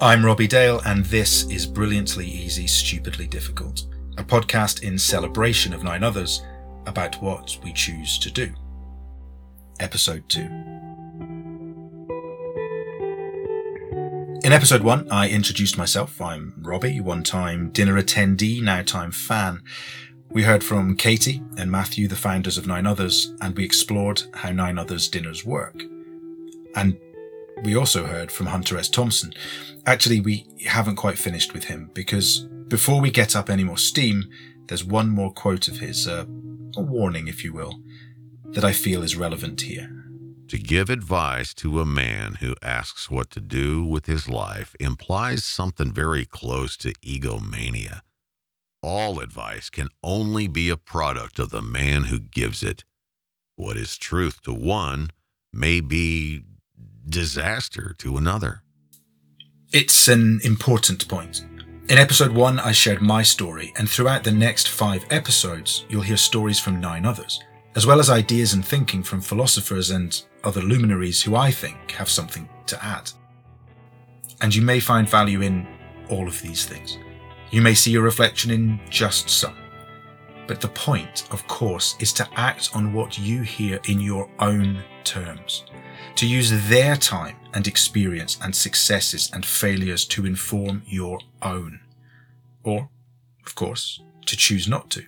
I'm 0.00 0.24
Robbie 0.24 0.46
Dale, 0.46 0.80
and 0.86 1.04
this 1.06 1.42
is 1.50 1.66
Brilliantly 1.66 2.24
Easy, 2.24 2.68
Stupidly 2.68 3.26
Difficult, 3.26 3.86
a 4.16 4.22
podcast 4.22 4.84
in 4.84 4.96
celebration 4.96 5.74
of 5.74 5.82
nine 5.82 6.04
others 6.04 6.44
about 6.86 7.20
what 7.20 7.58
we 7.64 7.72
choose 7.72 8.16
to 8.20 8.30
do. 8.30 8.54
Episode 9.80 10.22
2. 10.28 10.40
In 14.44 14.52
episode 14.52 14.82
1, 14.82 15.10
I 15.10 15.30
introduced 15.30 15.76
myself. 15.76 16.20
I'm 16.20 16.54
Robbie, 16.58 17.00
one 17.00 17.24
time 17.24 17.70
dinner 17.70 18.00
attendee, 18.00 18.62
now 18.62 18.82
time 18.82 19.10
fan. 19.10 19.64
We 20.30 20.44
heard 20.44 20.62
from 20.62 20.94
Katie 20.94 21.42
and 21.56 21.72
Matthew, 21.72 22.06
the 22.06 22.14
founders 22.14 22.56
of 22.56 22.68
Nine 22.68 22.86
Others, 22.86 23.34
and 23.40 23.56
we 23.56 23.64
explored 23.64 24.22
how 24.32 24.52
Nine 24.52 24.78
Others 24.78 25.08
dinners 25.08 25.44
work. 25.44 25.82
And 26.76 27.00
we 27.62 27.76
also 27.76 28.06
heard 28.06 28.30
from 28.30 28.46
Hunter 28.46 28.78
S. 28.78 28.88
Thompson. 28.88 29.32
Actually, 29.86 30.20
we 30.20 30.46
haven't 30.66 30.96
quite 30.96 31.18
finished 31.18 31.52
with 31.52 31.64
him 31.64 31.90
because 31.94 32.46
before 32.68 33.00
we 33.00 33.10
get 33.10 33.34
up 33.34 33.50
any 33.50 33.64
more 33.64 33.78
steam, 33.78 34.24
there's 34.66 34.84
one 34.84 35.08
more 35.08 35.32
quote 35.32 35.68
of 35.68 35.78
his, 35.78 36.06
uh, 36.06 36.24
a 36.76 36.82
warning, 36.82 37.28
if 37.28 37.42
you 37.42 37.52
will, 37.52 37.80
that 38.52 38.64
I 38.64 38.72
feel 38.72 39.02
is 39.02 39.16
relevant 39.16 39.62
here. 39.62 39.90
To 40.48 40.58
give 40.58 40.88
advice 40.88 41.52
to 41.54 41.80
a 41.80 41.86
man 41.86 42.36
who 42.36 42.54
asks 42.62 43.10
what 43.10 43.30
to 43.30 43.40
do 43.40 43.84
with 43.84 44.06
his 44.06 44.28
life 44.28 44.74
implies 44.80 45.44
something 45.44 45.92
very 45.92 46.24
close 46.24 46.76
to 46.78 46.94
egomania. 47.02 48.02
All 48.82 49.20
advice 49.20 49.68
can 49.68 49.88
only 50.02 50.48
be 50.48 50.70
a 50.70 50.76
product 50.76 51.38
of 51.38 51.50
the 51.50 51.60
man 51.60 52.04
who 52.04 52.18
gives 52.18 52.62
it. 52.62 52.84
What 53.56 53.76
is 53.76 53.98
truth 53.98 54.40
to 54.42 54.54
one 54.54 55.10
may 55.52 55.80
be 55.80 56.44
disaster 57.08 57.94
to 57.98 58.16
another. 58.16 58.62
It's 59.72 60.08
an 60.08 60.40
important 60.44 61.08
point. 61.08 61.44
In 61.88 61.98
episode 61.98 62.32
one, 62.32 62.58
I 62.58 62.72
shared 62.72 63.00
my 63.00 63.22
story, 63.22 63.72
and 63.76 63.88
throughout 63.88 64.24
the 64.24 64.32
next 64.32 64.68
five 64.68 65.04
episodes, 65.10 65.86
you'll 65.88 66.02
hear 66.02 66.18
stories 66.18 66.60
from 66.60 66.80
nine 66.80 67.06
others, 67.06 67.40
as 67.74 67.86
well 67.86 67.98
as 67.98 68.10
ideas 68.10 68.52
and 68.52 68.64
thinking 68.64 69.02
from 69.02 69.20
philosophers 69.20 69.90
and 69.90 70.22
other 70.44 70.60
luminaries 70.60 71.22
who 71.22 71.34
I 71.34 71.50
think 71.50 71.92
have 71.92 72.10
something 72.10 72.48
to 72.66 72.84
add. 72.84 73.10
And 74.40 74.54
you 74.54 74.62
may 74.62 74.80
find 74.80 75.08
value 75.08 75.40
in 75.40 75.66
all 76.10 76.28
of 76.28 76.40
these 76.42 76.66
things. 76.66 76.98
You 77.50 77.62
may 77.62 77.74
see 77.74 77.94
a 77.94 78.00
reflection 78.00 78.50
in 78.50 78.80
just 78.90 79.30
some. 79.30 79.56
But 80.46 80.60
the 80.60 80.68
point, 80.68 81.26
of 81.30 81.46
course, 81.46 81.96
is 82.00 82.12
to 82.14 82.28
act 82.36 82.70
on 82.74 82.92
what 82.92 83.18
you 83.18 83.42
hear 83.42 83.80
in 83.84 84.00
your 84.00 84.30
own 84.38 84.82
terms 85.04 85.64
to 86.18 86.26
use 86.26 86.68
their 86.68 86.96
time 86.96 87.36
and 87.54 87.68
experience 87.68 88.38
and 88.42 88.52
successes 88.52 89.30
and 89.32 89.46
failures 89.46 90.04
to 90.04 90.26
inform 90.26 90.82
your 90.84 91.20
own. 91.42 91.78
Or, 92.64 92.88
of 93.46 93.54
course, 93.54 94.02
to 94.26 94.36
choose 94.36 94.66
not 94.66 94.90
to. 94.90 95.04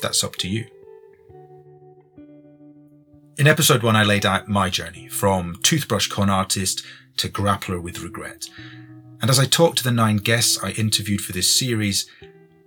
That's 0.00 0.24
up 0.24 0.36
to 0.36 0.48
you. 0.48 0.64
In 3.36 3.46
episode 3.46 3.82
one, 3.82 3.94
I 3.94 4.02
laid 4.02 4.24
out 4.24 4.48
my 4.48 4.70
journey 4.70 5.08
from 5.08 5.58
toothbrush 5.62 6.08
con 6.08 6.30
artist 6.30 6.82
to 7.18 7.28
grappler 7.28 7.82
with 7.82 8.00
regret. 8.00 8.48
And 9.20 9.28
as 9.28 9.38
I 9.38 9.44
talked 9.44 9.76
to 9.78 9.84
the 9.84 9.90
nine 9.90 10.16
guests 10.16 10.58
I 10.64 10.70
interviewed 10.70 11.20
for 11.20 11.32
this 11.32 11.54
series, 11.54 12.06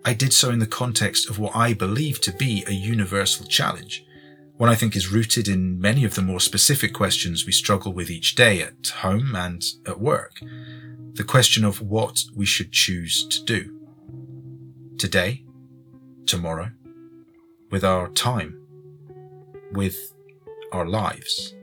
I 0.06 0.14
did 0.14 0.32
so 0.32 0.52
in 0.52 0.60
the 0.60 0.68
context 0.68 1.28
of 1.28 1.40
what 1.40 1.56
I 1.56 1.74
believe 1.74 2.22
to 2.22 2.32
be 2.32 2.64
a 2.68 2.72
universal 2.72 3.48
challenge 3.48 4.06
one 4.58 4.70
I 4.70 4.76
think 4.76 4.96
is 4.96 5.12
rooted 5.12 5.48
in 5.48 5.80
many 5.80 6.06
of 6.06 6.16
the 6.16 6.22
more 6.22 6.40
specific 6.40 6.94
questions 6.94 7.46
we 7.46 7.52
struggle 7.52 7.92
with 7.92 8.10
each 8.10 8.36
day 8.36 8.62
at 8.62 8.88
home 9.02 9.36
and 9.36 9.64
at 9.86 10.00
work. 10.00 10.40
The 11.14 11.26
question 11.26 11.66
of 11.66 11.82
what 11.82 12.24
we 12.34 12.46
should 12.46 12.72
choose 12.72 13.28
to 13.28 13.44
do. 13.44 13.80
Today, 14.98 15.44
tomorrow, 16.26 16.72
with 17.70 17.84
our 17.84 18.08
time, 18.10 18.66
with 19.74 20.14
our 20.72 20.86
lives. 20.86 21.54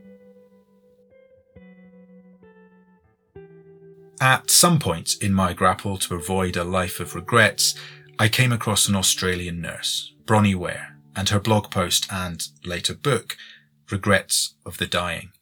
At 4.21 4.51
some 4.51 4.79
point 4.79 5.15
in 5.21 5.33
my 5.33 5.53
grapple 5.53 5.97
to 5.99 6.15
avoid 6.15 6.57
a 6.57 6.65
life 6.65 7.01
of 7.01 7.15
regrets, 7.15 7.75
I 8.19 8.29
came 8.29 8.53
across 8.53 8.87
an 8.87 8.95
Australian 8.95 9.61
nurse, 9.61 10.15
Bronnie 10.27 10.55
Ware, 10.55 10.92
and 11.17 11.29
her 11.29 11.41
blog 11.41 11.71
post 11.71 12.07
and 12.11 12.49
later 12.65 12.95
book, 12.95 13.37
Regrets 13.91 14.55
of 14.65 14.79
the 14.79 14.87
Dying. 14.87 15.33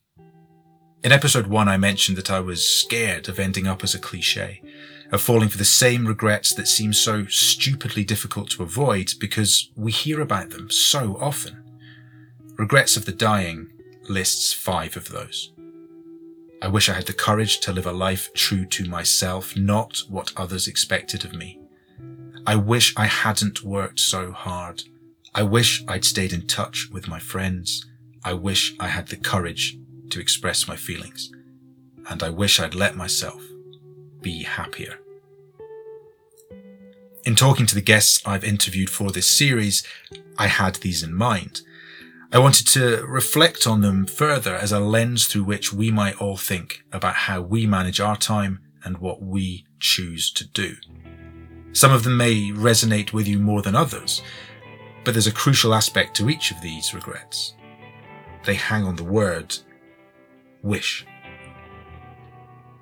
In 1.02 1.12
episode 1.12 1.46
one, 1.46 1.68
I 1.68 1.76
mentioned 1.76 2.18
that 2.18 2.30
I 2.30 2.40
was 2.40 2.68
scared 2.68 3.28
of 3.28 3.38
ending 3.38 3.66
up 3.66 3.82
as 3.82 3.94
a 3.94 3.98
cliche, 3.98 4.62
of 5.10 5.22
falling 5.22 5.48
for 5.48 5.58
the 5.58 5.64
same 5.64 6.06
regrets 6.06 6.54
that 6.54 6.68
seem 6.68 6.92
so 6.92 7.26
stupidly 7.26 8.04
difficult 8.04 8.50
to 8.50 8.62
avoid 8.62 9.14
because 9.18 9.70
we 9.76 9.92
hear 9.92 10.20
about 10.20 10.50
them 10.50 10.70
so 10.70 11.16
often. 11.20 11.64
Regrets 12.58 12.96
of 12.96 13.06
the 13.06 13.12
Dying 13.12 13.72
lists 14.08 14.52
five 14.52 14.96
of 14.96 15.08
those. 15.08 15.52
I 16.62 16.68
wish 16.68 16.90
I 16.90 16.94
had 16.94 17.06
the 17.06 17.14
courage 17.14 17.60
to 17.60 17.72
live 17.72 17.86
a 17.86 17.92
life 17.92 18.32
true 18.34 18.66
to 18.66 18.84
myself, 18.84 19.56
not 19.56 20.02
what 20.08 20.32
others 20.36 20.68
expected 20.68 21.24
of 21.24 21.34
me. 21.34 21.58
I 22.46 22.56
wish 22.56 22.92
I 22.96 23.06
hadn't 23.06 23.62
worked 23.62 24.00
so 24.00 24.32
hard. 24.32 24.82
I 25.34 25.44
wish 25.44 25.84
I'd 25.86 26.04
stayed 26.04 26.32
in 26.32 26.46
touch 26.46 26.88
with 26.92 27.06
my 27.06 27.20
friends. 27.20 27.86
I 28.24 28.32
wish 28.32 28.74
I 28.80 28.88
had 28.88 29.08
the 29.08 29.16
courage 29.16 29.78
to 30.10 30.20
express 30.20 30.66
my 30.66 30.76
feelings. 30.76 31.30
And 32.08 32.22
I 32.22 32.30
wish 32.30 32.58
I'd 32.58 32.74
let 32.74 32.96
myself 32.96 33.42
be 34.20 34.42
happier. 34.42 34.98
In 37.24 37.36
talking 37.36 37.66
to 37.66 37.74
the 37.74 37.80
guests 37.80 38.20
I've 38.26 38.42
interviewed 38.42 38.90
for 38.90 39.12
this 39.12 39.26
series, 39.28 39.86
I 40.36 40.48
had 40.48 40.76
these 40.76 41.02
in 41.02 41.14
mind. 41.14 41.60
I 42.32 42.38
wanted 42.38 42.66
to 42.68 43.04
reflect 43.06 43.66
on 43.66 43.82
them 43.82 44.06
further 44.06 44.54
as 44.56 44.72
a 44.72 44.80
lens 44.80 45.26
through 45.26 45.44
which 45.44 45.72
we 45.72 45.90
might 45.90 46.20
all 46.20 46.36
think 46.36 46.82
about 46.92 47.14
how 47.14 47.40
we 47.40 47.66
manage 47.66 48.00
our 48.00 48.16
time 48.16 48.60
and 48.84 48.98
what 48.98 49.22
we 49.22 49.66
choose 49.78 50.32
to 50.32 50.46
do. 50.46 50.76
Some 51.72 51.92
of 51.92 52.02
them 52.02 52.16
may 52.16 52.50
resonate 52.50 53.12
with 53.12 53.28
you 53.28 53.38
more 53.38 53.62
than 53.62 53.76
others, 53.76 54.22
but 55.04 55.14
there's 55.14 55.26
a 55.26 55.32
crucial 55.32 55.74
aspect 55.74 56.16
to 56.16 56.30
each 56.30 56.50
of 56.50 56.60
these 56.60 56.94
regrets. 56.94 57.54
They 58.44 58.54
hang 58.54 58.84
on 58.84 58.96
the 58.96 59.04
word 59.04 59.56
wish. 60.62 61.06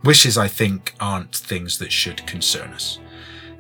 Wishes, 0.05 0.39
I 0.39 0.49
think, 0.49 0.95
aren't 1.01 1.35
things 1.35 1.79
that 1.79 1.93
should 1.93 2.27
concern 2.27 2.73
us. 2.73 2.99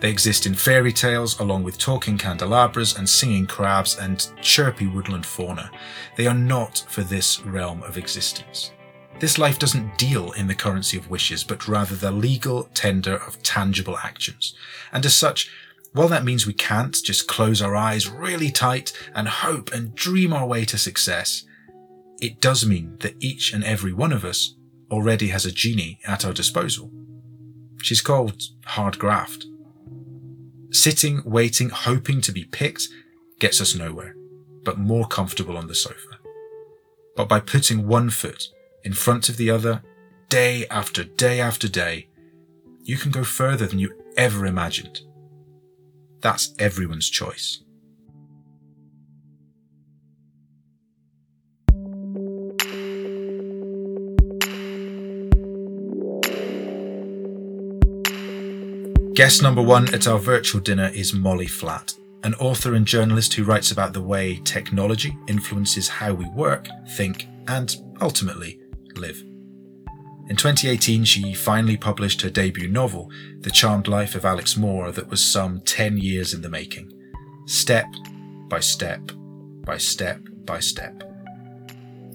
They 0.01 0.11
exist 0.11 0.47
in 0.47 0.55
fairy 0.55 0.93
tales 0.93 1.41
along 1.41 1.65
with 1.65 1.79
talking 1.79 2.19
candelabras 2.19 2.97
and 2.97 3.09
singing 3.09 3.47
crabs 3.47 3.99
and 3.99 4.31
chirpy 4.41 4.87
woodland 4.87 5.27
fauna. 5.27 5.71
They 6.17 6.27
are 6.27 6.35
not 6.35 6.85
for 6.89 7.03
this 7.03 7.41
realm 7.41 7.83
of 7.83 7.99
existence. 7.99 8.71
This 9.19 9.39
life 9.39 9.59
doesn't 9.59 9.99
deal 9.99 10.31
in 10.33 10.47
the 10.47 10.55
currency 10.55 10.97
of 10.97 11.11
wishes, 11.11 11.43
but 11.43 11.67
rather 11.67 11.97
the 11.97 12.13
legal 12.13 12.69
tender 12.75 13.17
of 13.17 13.43
tangible 13.43 13.99
actions. 13.99 14.55
And 14.93 15.05
as 15.05 15.17
such, 15.17 15.51
while 15.93 16.09
that 16.09 16.25
means 16.25 16.47
we 16.47 16.53
can't 16.53 16.95
just 17.03 17.27
close 17.27 17.63
our 17.63 17.75
eyes 17.75 18.09
really 18.09 18.51
tight 18.51 18.93
and 19.15 19.29
hope 19.29 19.73
and 19.73 19.95
dream 19.95 20.33
our 20.33 20.47
way 20.47 20.65
to 20.67 20.79
success, 20.79 21.45
it 22.21 22.41
does 22.41 22.67
mean 22.67 22.97
that 23.01 23.17
each 23.21 23.53
and 23.53 23.65
every 23.65 23.93
one 23.93 24.13
of 24.13 24.25
us 24.25 24.55
already 24.91 25.29
has 25.29 25.47
a 25.47 25.53
genie 25.53 25.99
at 26.07 26.25
our 26.25 26.33
disposal. 26.33 26.91
She's 27.83 28.01
called 28.01 28.43
hard 28.65 28.99
graft. 28.99 29.47
Sitting, 30.71 31.23
waiting, 31.25 31.71
hoping 31.71 32.21
to 32.23 32.33
be 32.33 32.45
picked 32.45 32.89
gets 33.39 33.61
us 33.61 33.75
nowhere, 33.75 34.15
but 34.65 34.79
more 34.79 35.07
comfortable 35.07 35.57
on 35.57 35.67
the 35.67 35.75
sofa. 35.75 36.19
But 37.17 37.29
by 37.29 37.41
putting 37.41 37.87
one 37.87 38.11
foot 38.11 38.49
in 38.85 38.93
front 38.93 39.29
of 39.29 39.37
the 39.37 39.51
other, 39.51 39.83
day 40.29 40.67
after 40.69 41.05
day 41.05 41.41
after 41.41 41.69
day, 41.69 42.09
you 42.83 42.97
can 42.97 43.11
go 43.11 43.25
further 43.25 43.67
than 43.67 43.79
you 43.79 43.95
ever 44.17 44.45
imagined. 44.47 45.01
That's 46.21 46.55
everyone's 46.59 47.09
choice. 47.09 47.63
Guest 59.19 59.43
number 59.43 59.61
one 59.61 59.93
at 59.93 60.07
our 60.07 60.19
virtual 60.19 60.61
dinner 60.61 60.93
is 60.95 61.13
Molly 61.13 61.49
Flatt, 61.49 61.93
an 62.23 62.35
author 62.35 62.75
and 62.75 62.87
journalist 62.87 63.35
who 63.35 63.43
writes 63.43 63.73
about 63.73 63.93
the 63.93 64.01
way 64.01 64.41
technology 64.45 65.19
influences 65.27 65.89
how 65.89 66.15
we 66.15 66.29
work, 66.37 66.69
think, 66.91 67.27
and 67.49 67.75
ultimately 68.01 68.61
live. 68.95 69.28
In 70.29 70.37
2018, 70.37 71.05
she 71.05 71.33
finally 71.33 71.79
published 71.79 72.21
her 72.21 72.29
debut 72.29 72.69
novel, 72.69 73.11
The 73.41 73.51
Charmed 73.51 73.89
Life 73.89 74.15
of 74.15 74.27
Alex 74.27 74.59
Moore, 74.59 74.93
that 74.93 75.09
was 75.09 75.25
some 75.25 75.63
10 75.63 75.97
years 75.97 76.35
in 76.35 76.43
the 76.43 76.51
making. 76.51 76.93
Step 77.47 77.87
by 78.49 78.61
step 78.61 79.01
by 79.65 79.79
step 79.79 80.21
by 80.45 80.61
step. 80.61 81.03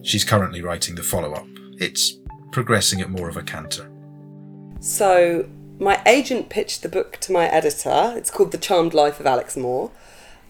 She's 0.03 0.23
currently 0.23 0.61
writing 0.61 0.93
the 0.93 1.01
follow 1.01 1.33
up. 1.33 1.47
It's 1.79 2.19
progressing 2.51 3.01
at 3.01 3.09
more 3.09 3.29
of 3.29 3.37
a 3.37 3.41
canter. 3.41 3.89
So 4.79 5.49
my 5.79 5.99
agent 6.05 6.49
pitched 6.49 6.83
the 6.83 6.89
book 6.89 7.17
to 7.21 7.31
my 7.31 7.47
editor. 7.47 8.13
It's 8.15 8.29
called 8.29 8.51
The 8.51 8.59
Charmed 8.59 8.93
Life 8.93 9.19
of 9.19 9.25
Alex 9.25 9.57
Moore. 9.57 9.89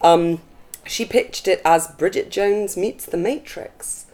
Um, 0.02 0.42
she 0.86 1.06
pitched 1.06 1.48
it 1.48 1.62
as 1.64 1.88
Bridget 1.88 2.30
Jones 2.30 2.76
meets 2.76 3.06
The 3.06 3.16
Matrix, 3.16 4.04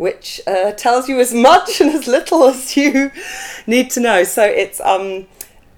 which 0.00 0.40
uh, 0.46 0.72
tells 0.72 1.10
you 1.10 1.20
as 1.20 1.34
much 1.34 1.78
and 1.80 1.90
as 1.90 2.06
little 2.06 2.44
as 2.44 2.74
you 2.74 3.12
need 3.66 3.90
to 3.90 4.00
know. 4.00 4.24
So 4.24 4.42
it's 4.42 4.80
um, 4.80 5.26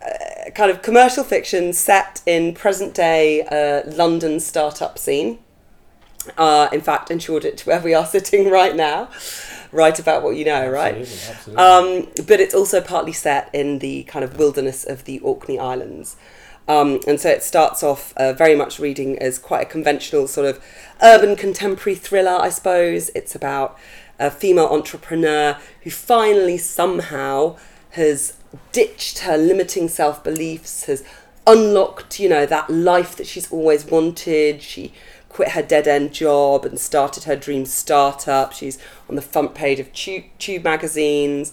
uh, 0.00 0.50
kind 0.54 0.70
of 0.70 0.80
commercial 0.80 1.24
fiction 1.24 1.72
set 1.72 2.22
in 2.24 2.54
present 2.54 2.94
day 2.94 3.42
uh, 3.42 3.82
London 3.90 4.38
startup 4.38 4.96
scene. 4.96 5.40
Uh, 6.38 6.68
in 6.72 6.80
fact, 6.80 7.10
in 7.10 7.18
Shoreditch, 7.18 7.66
where 7.66 7.80
we 7.80 7.94
are 7.94 8.06
sitting 8.16 8.48
right 8.48 8.76
now, 8.76 9.08
write 9.72 9.98
about 9.98 10.22
what 10.22 10.36
you 10.36 10.44
know, 10.44 10.68
right? 10.68 10.98
Absolutely, 10.98 11.58
absolutely. 11.58 12.14
Um, 12.14 12.26
but 12.28 12.38
it's 12.38 12.54
also 12.54 12.80
partly 12.80 13.12
set 13.12 13.50
in 13.52 13.80
the 13.80 14.04
kind 14.04 14.24
of 14.24 14.38
wilderness 14.38 14.84
of 14.84 15.02
the 15.04 15.18
Orkney 15.18 15.58
Islands. 15.58 16.16
Um, 16.68 17.00
and 17.08 17.20
so 17.20 17.28
it 17.28 17.42
starts 17.42 17.82
off 17.82 18.14
uh, 18.16 18.32
very 18.34 18.54
much 18.54 18.78
reading 18.78 19.18
as 19.18 19.38
quite 19.38 19.62
a 19.62 19.68
conventional 19.68 20.28
sort 20.28 20.46
of 20.46 20.64
urban 21.02 21.34
contemporary 21.34 21.96
thriller, 21.96 22.38
I 22.40 22.50
suppose. 22.50 23.10
It's 23.16 23.34
about 23.34 23.76
a 24.26 24.30
female 24.30 24.66
entrepreneur 24.66 25.58
who 25.82 25.90
finally 25.90 26.56
somehow 26.56 27.56
has 27.90 28.36
ditched 28.70 29.20
her 29.20 29.36
limiting 29.36 29.88
self 29.88 30.22
beliefs, 30.22 30.84
has 30.84 31.04
unlocked, 31.46 32.20
you 32.20 32.28
know, 32.28 32.46
that 32.46 32.70
life 32.70 33.16
that 33.16 33.26
she's 33.26 33.50
always 33.50 33.84
wanted. 33.84 34.62
She 34.62 34.92
quit 35.28 35.50
her 35.50 35.62
dead 35.62 35.88
end 35.88 36.12
job 36.12 36.64
and 36.64 36.78
started 36.78 37.24
her 37.24 37.34
dream 37.34 37.64
startup. 37.64 38.52
She's 38.52 38.78
on 39.08 39.16
the 39.16 39.22
front 39.22 39.54
page 39.54 39.80
of 39.80 39.92
Tube, 39.92 40.24
Tube 40.38 40.62
magazines. 40.62 41.52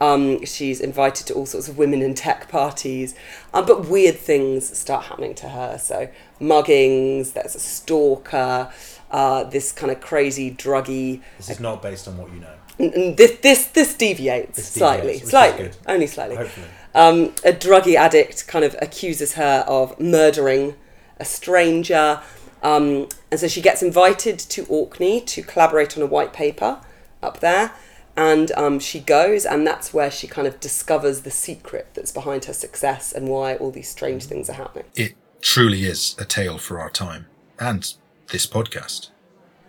Um, 0.00 0.44
she's 0.46 0.80
invited 0.80 1.26
to 1.26 1.34
all 1.34 1.44
sorts 1.44 1.68
of 1.68 1.76
women 1.76 2.00
in 2.00 2.14
tech 2.14 2.48
parties, 2.48 3.14
um, 3.52 3.66
but 3.66 3.86
weird 3.86 4.16
things 4.16 4.76
start 4.76 5.04
happening 5.04 5.34
to 5.34 5.50
her. 5.50 5.76
So 5.76 6.08
muggings, 6.40 7.34
there's 7.34 7.54
a 7.54 7.60
stalker, 7.60 8.72
uh, 9.10 9.44
this 9.44 9.72
kind 9.72 9.90
of 9.92 10.00
crazy 10.00 10.50
druggy. 10.50 11.20
this 11.36 11.50
is 11.50 11.60
not 11.60 11.82
based 11.82 12.06
on 12.08 12.16
what 12.16 12.32
you 12.32 12.40
know. 12.40 12.54
n- 12.78 12.92
n- 12.94 13.14
This 13.16 13.38
this 13.40 13.66
this 13.66 13.94
deviates 13.94 14.56
This 14.56 14.68
slightly, 14.68 15.14
deviates, 15.14 15.20
which 15.20 15.24
is 15.24 15.30
slightly, 15.30 15.62
good. 15.64 15.76
only 15.86 16.06
slightly. 16.06 16.36
Hopefully. 16.36 16.66
Um, 16.94 17.16
a 17.44 17.52
druggy 17.52 17.94
addict 17.94 18.46
kind 18.48 18.64
of 18.64 18.74
accuses 18.82 19.34
her 19.34 19.64
of 19.66 19.98
murdering 20.00 20.74
a 21.18 21.24
stranger. 21.24 22.20
Um, 22.62 23.08
and 23.30 23.40
so 23.40 23.48
she 23.48 23.62
gets 23.62 23.82
invited 23.82 24.38
to 24.38 24.64
Orkney 24.66 25.20
to 25.22 25.42
collaborate 25.42 25.96
on 25.96 26.02
a 26.02 26.06
white 26.06 26.32
paper 26.32 26.80
up 27.22 27.40
there. 27.40 27.72
And 28.16 28.50
um, 28.52 28.80
she 28.80 29.00
goes, 29.00 29.46
and 29.46 29.66
that's 29.66 29.94
where 29.94 30.10
she 30.10 30.26
kind 30.26 30.46
of 30.46 30.58
discovers 30.60 31.22
the 31.22 31.30
secret 31.30 31.88
that's 31.94 32.10
behind 32.12 32.44
her 32.46 32.52
success 32.52 33.12
and 33.12 33.28
why 33.28 33.54
all 33.54 33.70
these 33.70 33.88
strange 33.88 34.24
things 34.24 34.50
are 34.50 34.54
happening. 34.54 34.84
It 34.94 35.14
truly 35.40 35.84
is 35.84 36.16
a 36.18 36.24
tale 36.24 36.58
for 36.58 36.78
our 36.80 36.90
time 36.90 37.26
and 37.58 37.94
this 38.30 38.46
podcast. 38.46 39.10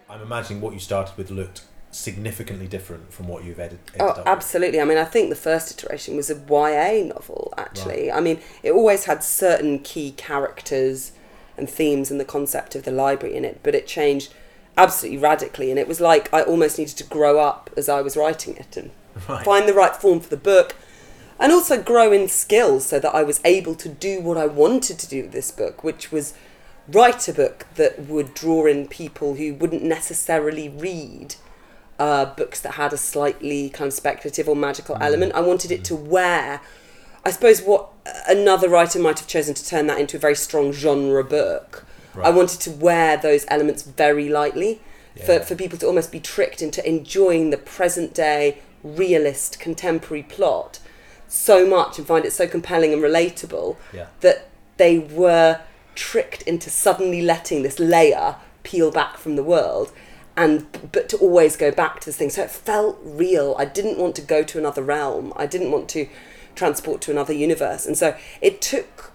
I'm 0.10 0.22
imagining 0.22 0.62
what 0.62 0.74
you 0.74 0.80
started 0.80 1.18
with 1.18 1.32
looked 1.32 1.64
significantly 1.92 2.68
different 2.68 3.12
from 3.12 3.28
what 3.28 3.44
you've 3.44 3.60
edited. 3.60 3.80
Oh, 4.00 4.08
up 4.10 4.18
with. 4.20 4.28
absolutely. 4.28 4.80
I 4.80 4.86
mean, 4.86 4.98
I 4.98 5.04
think 5.06 5.30
the 5.30 5.36
first 5.36 5.72
iteration 5.72 6.16
was 6.16 6.30
a 6.30 6.36
YA 6.36 7.04
novel, 7.06 7.54
actually. 7.58 8.12
I 8.12 8.20
mean, 8.22 8.40
it 8.64 8.72
always 8.72 9.06
had 9.06 9.24
certain 9.24 9.80
key 9.80 10.12
characters 10.12 11.12
and 11.58 11.70
themes 11.70 12.10
and 12.12 12.20
the 12.20 12.26
concept 12.26 12.76
of 12.76 12.84
the 12.84 12.92
library 12.92 13.36
in 13.36 13.44
it, 13.46 13.60
but 13.64 13.76
it 13.76 13.88
changed 13.88 14.34
absolutely 14.78 15.18
radically. 15.18 15.70
And 15.70 15.78
it 15.80 15.88
was 15.88 16.00
like 16.00 16.34
I 16.34 16.42
almost 16.44 16.78
needed 16.78 16.98
to 16.98 17.04
grow 17.04 17.40
up 17.40 17.70
as 17.76 17.90
I 17.90 18.02
was 18.02 18.16
writing 18.16 18.56
it 18.58 18.78
and 18.78 18.92
Right. 19.28 19.44
find 19.44 19.68
the 19.68 19.74
right 19.74 19.94
form 19.96 20.22
for 20.22 20.30
the 20.30 20.38
book. 20.38 20.76
And 21.38 21.52
also 21.52 21.82
grow 21.82 22.12
in 22.14 22.28
skills 22.30 22.86
so 22.86 23.00
that 23.00 23.14
I 23.16 23.24
was 23.24 23.42
able 23.44 23.74
to 23.76 23.90
do 23.90 24.22
what 24.22 24.38
I 24.38 24.46
wanted 24.46 25.00
to 25.00 25.08
do 25.08 25.24
with 25.24 25.32
this 25.32 25.50
book, 25.52 25.84
which 25.84 26.12
was 26.12 26.34
write 26.88 27.28
a 27.28 27.34
book 27.34 27.66
that 27.76 28.00
would 28.08 28.34
draw 28.34 28.66
in 28.66 28.88
people 28.88 29.36
who 29.36 29.54
wouldn't 29.54 29.84
necessarily 29.84 30.70
read 30.70 31.36
uh, 32.00 32.26
books 32.26 32.60
that 32.62 32.74
had 32.74 32.94
a 32.94 32.98
slightly 32.98 33.70
kind 33.70 33.88
of 33.88 33.94
speculative 33.94 34.50
or 34.50 34.56
magical 34.56 34.98
element. 35.00 35.34
I 35.36 35.42
wanted 35.42 35.72
it 35.72 35.84
to 35.86 35.96
wear, 35.96 36.62
I 37.24 37.32
suppose, 37.32 37.62
what 37.62 37.90
another 38.28 38.68
writer 38.70 39.00
might 39.00 39.20
have 39.20 39.28
chosen 39.28 39.54
to 39.54 39.66
turn 39.66 39.88
that 39.88 40.00
into 40.00 40.18
a 40.18 40.20
very 40.20 40.36
strong 40.36 40.72
genre 40.72 41.24
book. 41.24 41.86
I 42.22 42.30
wanted 42.30 42.60
to 42.62 42.72
wear 42.72 43.16
those 43.16 43.46
elements 43.48 43.84
very 43.84 44.28
lightly 44.28 44.82
for, 45.26 45.40
for 45.40 45.56
people 45.56 45.78
to 45.80 45.86
almost 45.88 46.12
be 46.12 46.20
tricked 46.20 46.62
into 46.62 46.86
enjoying 46.88 47.52
the 47.52 47.58
present 47.58 48.14
day, 48.14 48.58
realist, 48.84 49.60
contemporary 49.60 50.24
plot 50.24 50.80
so 51.28 51.66
much 51.66 51.98
and 51.98 52.06
find 52.06 52.26
it 52.26 52.34
so 52.34 52.48
compelling 52.48 52.92
and 52.92 53.02
relatable 53.02 53.78
Yeah. 53.94 54.08
that 54.20 54.48
they 54.76 55.00
were 55.00 55.62
tricked 55.96 56.42
into 56.44 56.70
suddenly 56.70 57.22
letting 57.22 57.64
this 57.64 57.80
layer 57.80 58.36
peel 58.64 58.92
back 58.92 59.18
from 59.18 59.36
the 59.36 59.44
world 59.44 59.92
and 60.38 60.66
but 60.92 61.10
to 61.10 61.18
always 61.18 61.56
go 61.58 61.72
back 61.72 62.00
to 62.00 62.06
this 62.08 62.18
thing. 62.18 62.30
So 62.30 62.44
it 62.44 62.52
felt 62.52 63.00
real. 63.04 63.56
I 63.58 63.66
didn't 63.66 63.98
want 63.98 64.16
to 64.16 64.22
go 64.22 64.44
to 64.44 64.58
another 64.58 64.82
realm. 64.82 65.34
I 65.36 65.46
didn't 65.46 65.72
want 65.72 65.90
to 65.90 66.08
transport 66.56 67.02
to 67.02 67.12
another 67.12 67.34
universe. 67.34 67.86
And 67.86 67.98
so 67.98 68.16
it 68.42 68.62
took 68.62 69.12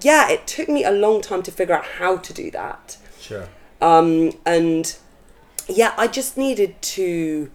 yeah 0.00 0.28
it 0.28 0.46
took 0.46 0.68
me 0.68 0.84
a 0.84 0.90
long 0.90 1.20
time 1.20 1.42
to 1.42 1.52
figure 1.52 1.74
out 1.74 1.84
how 1.98 2.16
to 2.16 2.32
do 2.32 2.50
that. 2.50 2.96
Sure. 3.20 3.48
um, 3.80 4.32
and 4.44 4.96
yeah, 5.68 5.94
I 5.96 6.08
just 6.08 6.36
needed 6.36 6.80
to 6.82 7.50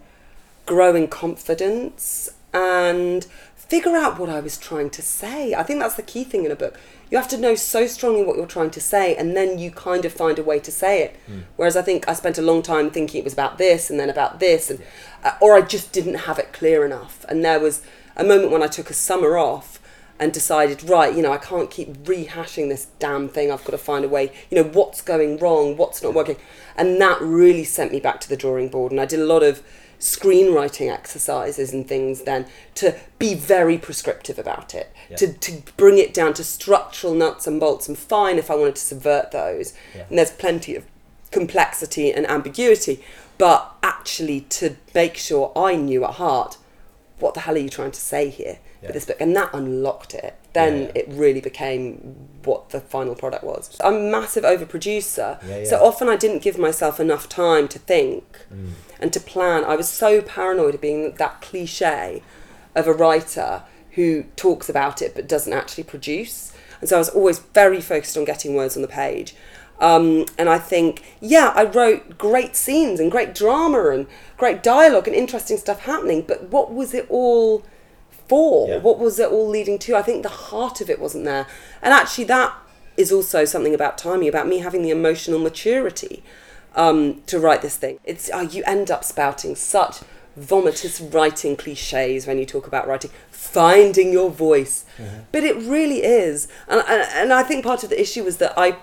grow 0.66 0.94
in 0.94 1.08
confidence 1.08 2.30
and 2.52 3.26
figure 3.70 3.96
out 3.96 4.18
what 4.18 4.28
I 4.28 4.40
was 4.40 4.58
trying 4.58 4.90
to 4.90 5.00
say. 5.00 5.54
I 5.54 5.62
think 5.62 5.78
that's 5.78 5.94
the 5.94 6.02
key 6.02 6.24
thing 6.24 6.44
in 6.44 6.50
a 6.50 6.56
book. 6.56 6.76
You 7.08 7.16
have 7.18 7.28
to 7.28 7.38
know 7.38 7.54
so 7.54 7.86
strongly 7.86 8.24
what 8.24 8.36
you're 8.36 8.46
trying 8.46 8.72
to 8.72 8.80
say, 8.80 9.14
and 9.14 9.36
then 9.36 9.60
you 9.60 9.70
kind 9.70 10.04
of 10.04 10.12
find 10.12 10.40
a 10.40 10.42
way 10.42 10.58
to 10.58 10.72
say 10.72 11.02
it. 11.04 11.16
Whereas 11.54 11.76
I 11.76 11.82
think 11.82 12.08
I 12.08 12.14
spent 12.14 12.36
a 12.36 12.42
long 12.42 12.62
time 12.62 12.90
thinking 12.90 13.20
it 13.20 13.24
was 13.24 13.32
about 13.32 13.58
this 13.58 13.88
and 13.88 14.00
then 14.00 14.10
about 14.10 14.40
this, 14.40 14.70
and 14.70 14.82
uh, 15.22 15.36
or 15.40 15.54
I 15.54 15.60
just 15.60 15.92
didn't 15.92 16.26
have 16.26 16.38
it 16.40 16.52
clear 16.52 16.84
enough. 16.84 17.24
And 17.28 17.44
there 17.44 17.60
was 17.60 17.82
a 18.16 18.24
moment 18.24 18.50
when 18.50 18.62
I 18.62 18.66
took 18.66 18.90
a 18.90 18.94
summer 18.94 19.38
off 19.38 19.80
and 20.18 20.32
decided, 20.32 20.82
right, 20.88 21.14
you 21.14 21.22
know, 21.22 21.32
I 21.32 21.38
can't 21.38 21.70
keep 21.70 21.88
rehashing 22.04 22.68
this 22.68 22.88
damn 22.98 23.28
thing. 23.28 23.52
I've 23.52 23.64
got 23.64 23.70
to 23.70 23.78
find 23.78 24.04
a 24.04 24.08
way, 24.08 24.32
you 24.50 24.56
know, 24.56 24.68
what's 24.68 25.00
going 25.00 25.38
wrong, 25.38 25.76
what's 25.76 26.02
not 26.02 26.12
working. 26.12 26.36
And 26.76 27.00
that 27.00 27.20
really 27.20 27.64
sent 27.64 27.92
me 27.92 28.00
back 28.00 28.20
to 28.22 28.28
the 28.28 28.36
drawing 28.36 28.68
board. 28.68 28.90
And 28.90 29.00
I 29.00 29.06
did 29.06 29.20
a 29.20 29.24
lot 29.24 29.44
of 29.44 29.62
screenwriting 30.00 30.90
exercises 30.92 31.72
and 31.72 31.86
things 31.86 32.22
then 32.22 32.46
to 32.74 32.96
be 33.18 33.34
very 33.34 33.78
prescriptive 33.78 34.38
about 34.38 34.74
it, 34.74 34.90
Yeah. 35.10 35.16
to, 35.18 35.32
to 35.34 35.62
bring 35.76 35.98
it 35.98 36.12
down 36.14 36.34
to 36.34 36.44
structural 36.44 37.14
nuts 37.14 37.46
and 37.46 37.60
bolts. 37.60 37.86
And 37.86 37.96
fine 37.96 38.38
if 38.38 38.50
I 38.50 38.54
wanted 38.56 38.76
to 38.76 38.80
subvert 38.82 39.30
those. 39.30 39.74
Yeah. 39.94 40.04
And 40.08 40.18
there's 40.18 40.32
plenty 40.32 40.74
of 40.74 40.84
complexity 41.30 42.12
and 42.12 42.28
ambiguity. 42.28 43.04
But 43.38 43.72
actually, 43.82 44.40
to 44.42 44.76
make 44.94 45.16
sure 45.16 45.52
I 45.54 45.76
knew 45.76 46.04
at 46.04 46.14
heart 46.14 46.56
what 47.18 47.34
the 47.34 47.40
hell 47.40 47.54
are 47.54 47.58
you 47.58 47.68
trying 47.68 47.92
to 47.92 48.00
say 48.00 48.30
here 48.30 48.58
Yeah. 48.82 48.88
with 48.88 48.94
this 48.94 49.04
book? 49.04 49.16
And 49.20 49.36
that 49.36 49.50
unlocked 49.52 50.14
it. 50.14 50.34
Then 50.52 50.82
Yeah. 50.82 50.90
it 50.96 51.06
really 51.08 51.40
became 51.40 52.16
what 52.44 52.70
the 52.70 52.80
final 52.80 53.14
product 53.14 53.44
was. 53.44 53.76
I'm 53.82 53.94
a 53.94 53.98
massive 54.00 54.44
overproducer, 54.44 55.38
Yeah, 55.46 55.64
so 55.64 55.76
often 55.82 56.08
I 56.08 56.16
didn't 56.16 56.42
give 56.42 56.58
myself 56.58 56.98
enough 56.98 57.28
time 57.28 57.68
to 57.68 57.78
think 57.78 58.24
Mm. 58.52 58.70
and 58.98 59.12
to 59.12 59.20
plan. 59.20 59.64
I 59.64 59.76
was 59.76 59.88
so 59.88 60.20
paranoid 60.22 60.74
of 60.74 60.80
being 60.80 61.12
that 61.12 61.40
cliche 61.40 62.22
of 62.74 62.86
a 62.88 62.92
writer 62.92 63.62
who 63.92 64.24
talks 64.36 64.68
about 64.68 65.02
it 65.02 65.14
but 65.14 65.28
doesn't 65.28 65.52
actually 65.52 65.84
produce. 65.84 66.52
And 66.80 66.88
so 66.88 66.96
I 66.96 66.98
was 66.98 67.10
always 67.10 67.38
very 67.38 67.80
focused 67.80 68.16
on 68.16 68.24
getting 68.24 68.54
words 68.54 68.74
on 68.76 68.82
the 68.82 68.88
page. 68.88 69.34
Um, 69.80 70.26
and 70.36 70.48
I 70.48 70.58
think, 70.58 71.02
yeah, 71.20 71.52
I 71.54 71.64
wrote 71.64 72.18
great 72.18 72.54
scenes 72.54 73.00
and 73.00 73.10
great 73.10 73.34
drama 73.34 73.88
and 73.90 74.06
great 74.36 74.62
dialogue 74.62 75.06
and 75.06 75.16
interesting 75.16 75.56
stuff 75.56 75.80
happening, 75.80 76.22
but 76.26 76.44
what 76.50 76.72
was 76.72 76.92
it 76.94 77.06
all 77.08 77.62
for? 78.30 78.68
Yeah. 78.68 78.78
What 78.78 78.98
was 79.00 79.18
it 79.18 79.28
all 79.28 79.48
leading 79.48 79.78
to? 79.80 79.96
I 79.96 80.02
think 80.02 80.22
the 80.22 80.36
heart 80.50 80.80
of 80.80 80.88
it 80.88 81.00
wasn't 81.00 81.24
there. 81.24 81.46
And 81.82 81.92
actually, 81.92 82.24
that 82.24 82.54
is 82.96 83.10
also 83.10 83.44
something 83.44 83.74
about 83.74 83.98
timing, 83.98 84.28
about 84.28 84.46
me 84.46 84.58
having 84.58 84.82
the 84.82 84.90
emotional 84.90 85.40
maturity 85.40 86.22
um, 86.76 87.22
to 87.26 87.40
write 87.40 87.60
this 87.60 87.76
thing. 87.76 87.98
It's 88.04 88.30
oh, 88.32 88.42
you 88.42 88.62
end 88.66 88.88
up 88.90 89.02
spouting 89.02 89.56
such 89.56 89.98
vomitous 90.38 91.00
writing 91.12 91.56
cliches 91.56 92.26
when 92.28 92.38
you 92.38 92.46
talk 92.46 92.68
about 92.68 92.86
writing, 92.86 93.10
finding 93.32 94.12
your 94.12 94.30
voice, 94.30 94.84
but 95.32 95.42
it 95.42 95.56
really 95.56 96.04
is. 96.04 96.46
And, 96.68 96.84
and 96.88 97.02
and 97.12 97.32
I 97.32 97.42
think 97.42 97.64
part 97.64 97.82
of 97.82 97.90
the 97.90 98.00
issue 98.00 98.22
was 98.22 98.36
that 98.36 98.54
I, 98.56 98.76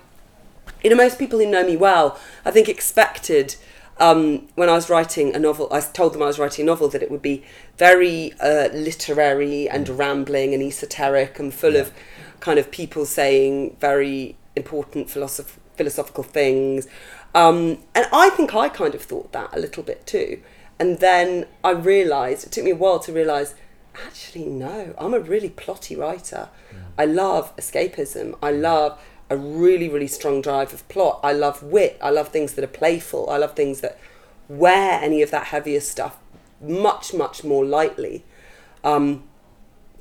you 0.84 0.90
know, 0.90 0.98
most 0.98 1.18
people 1.18 1.40
who 1.40 1.50
know 1.50 1.66
me 1.66 1.78
well, 1.78 2.20
I 2.44 2.52
think 2.52 2.68
expected. 2.68 3.56
Um, 4.00 4.48
when 4.56 4.70
I 4.70 4.74
was 4.74 4.90
writing 4.90 5.36
a 5.36 5.40
novel, 5.40 5.68
I 5.72 5.80
told 5.80 6.14
them 6.14 6.22
I 6.22 6.28
was 6.28 6.38
writing 6.38 6.64
a 6.64 6.66
novel 6.68 6.88
that 6.90 7.02
it 7.02 7.10
would 7.10 7.22
be 7.22 7.44
very 7.78 8.34
uh, 8.40 8.70
literary 8.74 9.68
and 9.68 9.90
rambling 9.90 10.54
and 10.54 10.62
esoteric 10.62 11.40
and 11.40 11.54
full 11.54 11.76
of 11.76 11.92
kind 12.40 12.60
of 12.60 12.70
people 12.70 13.06
saying 13.06 13.76
very 13.80 14.36
important 14.56 15.08
philosoph- 15.10 15.58
philosophical 15.76 16.24
things. 16.24 16.88
Um, 17.34 17.80
and 17.96 18.08
I 18.14 18.30
think 18.30 18.54
I 18.56 18.70
kind 18.70 18.94
of 18.94 19.02
thought 19.02 19.32
that 19.34 19.50
a 19.56 19.60
little 19.60 19.84
bit 19.84 20.06
too. 20.06 20.42
And 20.80 21.00
then 21.00 21.48
I 21.64 21.72
realised, 21.72 22.46
it 22.46 22.52
took 22.52 22.64
me 22.64 22.72
a 22.72 22.76
while 22.76 23.00
to 23.00 23.12
realise 23.12 23.56
actually, 24.06 24.46
no, 24.46 24.94
I'm 24.98 25.14
a 25.16 25.20
really 25.20 25.50
plotty 25.50 25.98
writer. 25.98 26.50
I 26.98 27.06
love 27.06 27.56
escapism. 27.58 28.38
I 28.42 28.52
love 28.52 29.00
a 29.30 29.38
really, 29.38 29.90
really 29.90 30.08
strong 30.08 30.42
drive 30.42 30.74
of 30.74 30.88
plot. 30.88 31.20
I 31.24 31.34
love 31.34 31.62
wit. 31.64 31.98
I 32.02 32.10
love 32.10 32.30
things 32.30 32.54
that 32.54 32.64
are 32.64 32.68
playful. 32.68 33.30
I 33.30 33.38
love 33.38 33.56
things 33.56 33.82
that 33.82 34.00
wear 34.48 35.00
any 35.02 35.22
of 35.22 35.32
that 35.32 35.48
heavier 35.48 35.82
stuff 35.82 36.18
much, 36.62 37.14
much 37.14 37.44
more 37.44 37.66
lightly. 37.66 38.24
Um, 38.84 39.24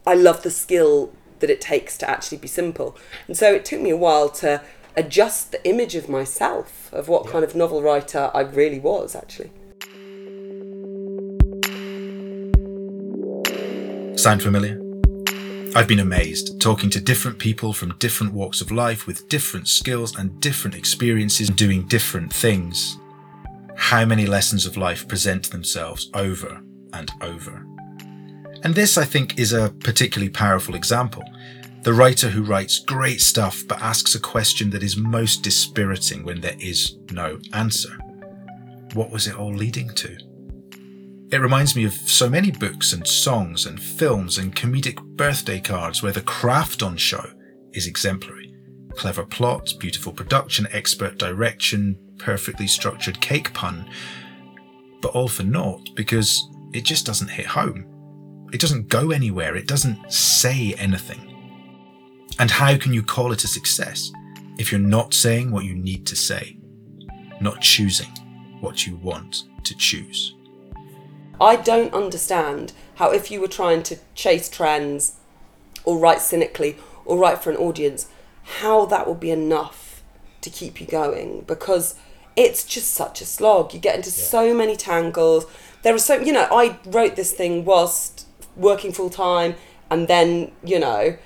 I 0.07 0.15
love 0.15 0.43
the 0.43 0.51
skill 0.51 1.13
that 1.41 1.51
it 1.51 1.61
takes 1.61 1.99
to 1.99 2.09
actually 2.09 2.39
be 2.39 2.49
simple. 2.49 2.97
And 3.27 3.37
so 3.37 3.53
it 3.53 3.65
took 3.65 3.81
me 3.81 3.91
a 3.91 3.97
while 3.97 4.29
to 4.31 4.63
adjust 4.97 5.53
the 5.53 5.69
image 5.69 5.95
of 5.95 6.09
myself, 6.09 6.91
of 6.93 7.09
what 7.09 7.27
kind 7.27 7.45
of 7.45 7.55
novel 7.55 7.83
writer 7.83 8.31
I 8.33 8.41
really 8.41 8.79
was, 8.79 9.15
actually. 9.15 9.51
Sound 14.17 14.43
familiar? 14.43 14.86
I've 15.77 15.87
been 15.87 16.01
amazed 16.01 16.59
talking 16.59 16.89
to 16.89 17.03
different 17.03 17.39
people 17.39 17.75
from 17.75 17.99
different 17.99 18.33
walks 18.33 18.63
of 18.63 18.73
life 18.73 19.07
with 19.07 19.29
different 19.29 19.69
skills 19.69 20.17
and 20.17 20.41
different 20.41 20.75
experiences 20.75 21.51
doing 21.51 21.87
different 21.87 22.33
things. 22.33 22.97
How 23.77 24.07
many 24.07 24.25
lessons 24.25 24.65
of 24.65 24.79
life 24.79 25.07
present 25.07 25.51
themselves 25.51 26.11
over 26.15 26.63
and 26.95 27.11
over. 27.21 27.67
And 28.63 28.75
this, 28.75 28.97
I 28.97 29.05
think, 29.05 29.39
is 29.39 29.53
a 29.53 29.69
particularly 29.81 30.31
powerful 30.31 30.75
example. 30.75 31.23
The 31.83 31.93
writer 31.93 32.31
who 32.31 32.43
writes 32.43 32.79
great 32.79 33.21
stuff 33.21 33.63
but 33.69 33.83
asks 33.83 34.15
a 34.15 34.21
question 34.21 34.71
that 34.71 34.83
is 34.83 34.97
most 34.97 35.43
dispiriting 35.43 36.25
when 36.25 36.41
there 36.41 36.57
is 36.59 36.97
no 37.11 37.39
answer. 37.53 37.99
What 38.95 39.11
was 39.11 39.27
it 39.27 39.39
all 39.39 39.55
leading 39.55 39.91
to? 39.91 40.17
It 41.33 41.41
reminds 41.41 41.75
me 41.75 41.85
of 41.85 41.93
so 41.93 42.31
many 42.31 42.53
books 42.53 42.93
and 42.93 43.05
songs 43.07 43.67
and 43.67 43.83
films 43.83 44.39
and 44.39 44.55
comedic 44.55 45.03
birthday 45.17 45.59
cards 45.59 46.01
where 46.01 46.13
the 46.13 46.23
craft 46.23 46.85
on 46.85 46.97
show 46.97 47.25
is 47.73 47.89
exemplary. 47.89 48.55
Clever 48.95 49.25
plot, 49.25 49.73
beautiful 49.81 50.13
production, 50.13 50.69
expert 50.71 51.19
direction, 51.19 51.99
perfectly 52.19 52.69
structured 52.69 53.21
cake 53.21 53.53
pun. 53.55 53.91
But 55.03 55.13
all 55.17 55.27
for 55.27 55.43
naught 55.43 55.91
because 55.97 56.49
it 56.73 56.85
just 56.85 57.05
doesn't 57.05 57.31
hit 57.31 57.47
home. 57.47 57.87
It 58.53 58.61
doesn't 58.61 58.89
go 58.89 59.11
anywhere. 59.11 59.57
It 59.57 59.67
doesn't 59.67 60.13
say 60.13 60.75
anything. 60.79 61.33
And 62.39 62.53
how 62.53 62.79
can 62.79 62.93
you 62.93 63.03
call 63.03 63.33
it 63.33 63.43
a 63.43 63.49
success 63.49 64.13
if 64.59 64.71
you're 64.71 64.81
not 64.81 65.13
saying 65.13 65.51
what 65.51 65.65
you 65.65 65.75
need 65.75 66.07
to 66.07 66.15
say? 66.15 66.57
Not 67.41 67.63
choosing 67.63 68.13
what 68.61 68.87
you 68.87 68.95
want 68.97 69.43
to 69.65 69.75
choose. 69.77 70.37
I 71.41 71.57
don't 71.57 71.93
understand 71.93 72.73
how, 72.97 73.13
if 73.13 73.31
you 73.31 73.41
were 73.41 73.49
trying 73.49 73.83
to 73.85 73.99
chase 74.15 74.49
trends 74.49 75.17
or 75.85 75.99
write 75.99 76.21
cynically 76.21 76.77
or 77.05 77.19
write 77.19 77.43
for 77.43 77.51
an 77.51 77.57
audience, 77.57 78.09
how 78.61 78.87
that 78.87 79.07
would 79.07 79.21
be 79.21 79.31
enough 79.31 80.03
to 80.41 80.51
keep 80.51 80.81
you 80.81 80.87
going 80.87 81.43
because 81.47 81.97
it's 82.37 82.65
just 82.65 82.93
such 82.95 83.21
a 83.21 83.25
slog. 83.25 83.75
You 83.75 83.81
get 83.81 83.97
into 83.97 84.11
so 84.11 84.55
many 84.55 84.77
tangles. 84.77 85.47
There 85.83 85.95
are 85.95 85.99
so, 85.99 86.21
you 86.21 86.33
know, 86.33 86.49
I 86.51 86.79
wrote 86.87 87.17
this 87.17 87.33
thing 87.33 87.65
whilst 87.65 88.27
working 88.57 88.93
full 88.93 89.11
time 89.11 89.55
and 89.91 90.09
then, 90.09 90.53
you 90.65 90.79
know, 90.79 91.17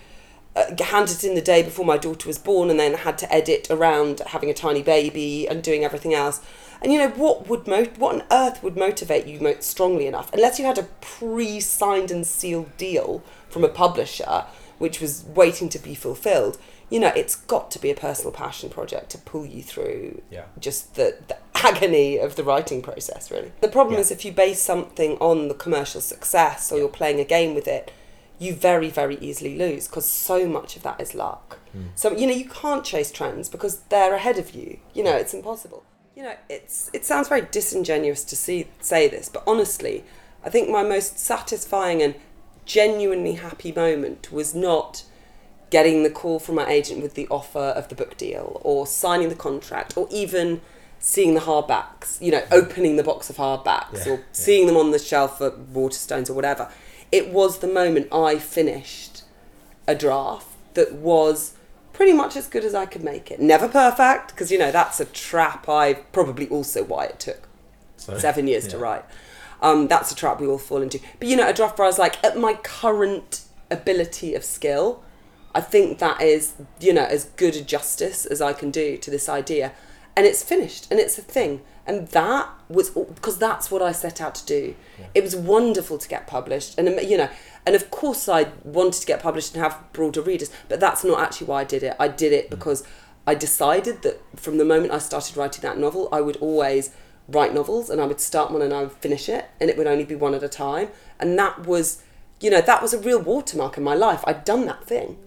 uh, 0.56 0.64
handed 0.82 1.16
it 1.16 1.24
in 1.24 1.34
the 1.34 1.40
day 1.40 1.62
before 1.62 1.84
my 1.84 1.96
daughter 1.96 2.26
was 2.26 2.38
born 2.38 2.70
and 2.70 2.80
then 2.80 2.94
had 2.94 3.16
to 3.18 3.32
edit 3.32 3.68
around 3.70 4.20
having 4.28 4.50
a 4.50 4.54
tiny 4.54 4.82
baby 4.82 5.48
and 5.48 5.62
doing 5.62 5.84
everything 5.84 6.14
else. 6.14 6.40
And 6.82 6.92
you 6.92 6.98
know 6.98 7.08
what 7.10 7.48
would 7.48 7.66
mo- 7.66 7.84
what 7.98 8.14
on 8.14 8.22
earth 8.30 8.62
would 8.62 8.76
motivate 8.76 9.26
you 9.26 9.38
mo- 9.40 9.56
strongly 9.60 10.06
enough 10.06 10.32
unless 10.32 10.58
you 10.58 10.64
had 10.64 10.78
a 10.78 10.88
pre-signed 11.00 12.10
and 12.10 12.26
sealed 12.26 12.76
deal 12.76 13.22
from 13.48 13.64
a 13.64 13.68
publisher 13.68 14.44
which 14.78 15.00
was 15.00 15.24
waiting 15.24 15.68
to 15.68 15.78
be 15.78 15.94
fulfilled. 15.94 16.56
You 16.88 16.98
know, 17.00 17.12
it's 17.14 17.36
got 17.36 17.70
to 17.72 17.78
be 17.78 17.90
a 17.90 17.94
personal 17.94 18.32
passion 18.32 18.70
project 18.70 19.10
to 19.10 19.18
pull 19.18 19.44
you 19.46 19.62
through 19.62 20.22
Yeah. 20.30 20.44
just 20.58 20.94
the, 20.94 21.18
the 21.28 21.36
agony 21.54 22.16
of 22.18 22.34
the 22.36 22.42
writing 22.42 22.80
process, 22.82 23.30
really. 23.30 23.52
The 23.60 23.68
problem 23.68 23.94
Yeah. 23.94 24.00
is 24.00 24.10
if 24.10 24.24
you 24.24 24.32
base 24.32 24.60
something 24.60 25.18
on 25.18 25.48
the 25.48 25.54
commercial 25.54 26.00
success 26.00 26.72
or 26.72 26.78
you're 26.78 26.88
playing 26.88 27.20
a 27.20 27.24
game 27.24 27.54
with 27.54 27.68
it, 27.68 27.92
you 28.38 28.54
very, 28.54 28.88
very 28.88 29.18
easily 29.18 29.56
lose 29.58 29.86
because 29.86 30.06
so 30.06 30.48
much 30.48 30.74
of 30.76 30.82
that 30.82 30.98
is 31.00 31.14
luck. 31.14 31.58
Hmm. 31.72 31.88
So, 31.94 32.10
you 32.16 32.26
know, 32.26 32.32
you 32.32 32.48
can't 32.48 32.84
chase 32.84 33.12
trends 33.12 33.50
because 33.50 33.80
they're 33.90 34.14
ahead 34.14 34.38
of 34.38 34.54
you. 34.54 34.78
You 34.94 35.04
know, 35.04 35.14
it's 35.14 35.34
impossible. 35.34 35.84
You 36.20 36.26
know, 36.26 36.36
it's 36.50 36.90
it 36.92 37.06
sounds 37.06 37.30
very 37.30 37.48
disingenuous 37.50 38.24
to 38.24 38.36
see 38.36 38.66
say 38.78 39.08
this, 39.08 39.30
but 39.30 39.42
honestly, 39.46 40.04
I 40.44 40.50
think 40.50 40.68
my 40.68 40.82
most 40.82 41.18
satisfying 41.18 42.02
and 42.02 42.14
genuinely 42.66 43.36
happy 43.36 43.72
moment 43.72 44.30
was 44.30 44.54
not 44.54 45.04
getting 45.70 46.02
the 46.02 46.10
call 46.10 46.38
from 46.38 46.56
my 46.56 46.68
agent 46.68 47.02
with 47.02 47.14
the 47.14 47.26
offer 47.28 47.58
of 47.58 47.88
the 47.88 47.94
book 47.94 48.18
deal 48.18 48.60
or 48.62 48.86
signing 48.86 49.30
the 49.30 49.34
contract 49.34 49.96
or 49.96 50.08
even 50.10 50.60
seeing 50.98 51.32
the 51.32 51.40
hardbacks, 51.40 52.20
you 52.20 52.30
know, 52.30 52.44
opening 52.52 52.96
the 52.96 53.02
box 53.02 53.30
of 53.30 53.38
hardbacks 53.38 54.04
Yeah, 54.04 54.12
or 54.12 54.16
yeah. 54.16 54.24
seeing 54.32 54.66
them 54.66 54.76
on 54.76 54.90
the 54.90 54.98
shelf 54.98 55.40
at 55.40 55.54
Waterstones 55.72 56.28
or 56.28 56.34
whatever. 56.34 56.70
It 57.10 57.30
was 57.30 57.60
the 57.60 57.66
moment 57.66 58.08
I 58.12 58.38
finished 58.38 59.22
a 59.86 59.94
draft 59.94 60.48
that 60.74 60.92
was 60.92 61.54
pretty 62.00 62.14
much 62.14 62.34
as 62.34 62.46
good 62.46 62.64
as 62.64 62.74
I 62.74 62.86
could 62.86 63.04
make 63.04 63.30
it. 63.30 63.40
Never 63.40 63.68
perfect, 63.68 64.28
because, 64.28 64.50
you 64.50 64.58
know, 64.58 64.72
that's 64.72 65.00
a 65.00 65.04
trap 65.04 65.68
I 65.68 65.92
probably 65.92 66.48
also 66.48 66.82
why 66.82 67.04
it 67.04 67.20
took 67.20 67.46
So, 67.98 68.16
seven 68.16 68.46
years 68.46 68.66
to 68.68 68.78
write. 68.78 69.04
Um, 69.60 69.86
that's 69.86 70.10
a 70.10 70.14
trap 70.14 70.40
we 70.40 70.46
all 70.46 70.56
fall 70.56 70.80
into. 70.80 70.98
But 71.18 71.28
you 71.28 71.36
know, 71.36 71.46
a 71.46 71.52
draft 71.52 71.76
where 71.76 71.84
I 71.84 71.90
was 71.90 71.98
like, 71.98 72.16
at 72.24 72.38
my 72.38 72.54
current 72.54 73.42
ability 73.70 74.34
of 74.34 74.44
skill, 74.44 75.02
I 75.54 75.60
think 75.60 75.98
that 75.98 76.22
is, 76.22 76.54
you 76.80 76.94
know, 76.94 77.04
as 77.04 77.26
good 77.36 77.54
a 77.54 77.60
justice 77.60 78.24
as 78.24 78.40
I 78.40 78.54
can 78.54 78.70
do 78.70 78.96
to 78.96 79.10
this 79.10 79.28
idea. 79.28 79.72
And 80.16 80.26
it's 80.26 80.42
finished 80.42 80.90
and 80.90 80.98
it's 80.98 81.18
a 81.18 81.22
thing. 81.22 81.60
And 81.86 82.08
that 82.08 82.48
was 82.70 82.88
because 82.90 83.36
that's 83.36 83.70
what 83.70 83.82
I 83.82 83.92
set 83.92 84.22
out 84.22 84.34
to 84.36 84.46
do. 84.46 84.74
It 85.14 85.22
was 85.22 85.36
wonderful 85.36 85.98
to 85.98 86.08
get 86.08 86.26
published. 86.26 86.78
And, 86.78 86.88
you 87.06 87.18
know, 87.18 87.28
and 87.66 87.74
of 87.74 87.90
course 87.90 88.28
I 88.28 88.48
wanted 88.64 89.00
to 89.00 89.06
get 89.06 89.22
published 89.22 89.54
and 89.54 89.62
have 89.62 89.78
broader 89.92 90.22
readers, 90.22 90.50
but 90.68 90.80
that's 90.80 91.04
not 91.04 91.20
actually 91.20 91.46
why 91.48 91.60
I 91.60 91.64
did 91.64 91.82
it. 91.82 91.96
I 91.98 92.08
did 92.08 92.32
it 92.32 92.50
because 92.50 92.84
I 93.26 93.34
decided 93.34 94.02
that 94.02 94.20
from 94.36 94.58
the 94.58 94.64
moment 94.64 94.92
I 94.92 94.98
started 94.98 95.36
writing 95.36 95.62
that 95.62 95.78
novel, 95.78 96.08
I 96.10 96.20
would 96.20 96.36
always 96.36 96.90
write 97.28 97.54
novels 97.54 97.90
and 97.90 98.00
I 98.00 98.06
would 98.06 98.20
start 98.20 98.50
one 98.50 98.62
and 98.62 98.72
I 98.72 98.82
would 98.82 98.92
finish 98.92 99.28
it 99.28 99.46
and 99.60 99.70
it 99.70 99.76
would 99.76 99.86
only 99.86 100.04
be 100.04 100.14
one 100.14 100.34
at 100.34 100.42
a 100.42 100.48
time. 100.48 100.88
And 101.18 101.38
that 101.38 101.66
was, 101.66 102.02
you 102.40 102.50
know, 102.50 102.60
that 102.60 102.82
was 102.82 102.94
a 102.94 102.98
real 102.98 103.20
watermark 103.20 103.76
in 103.76 103.84
my 103.84 103.94
life. 103.94 104.24
I'd 104.26 104.44
done 104.44 104.66
that 104.66 104.84
thing. 104.84 105.18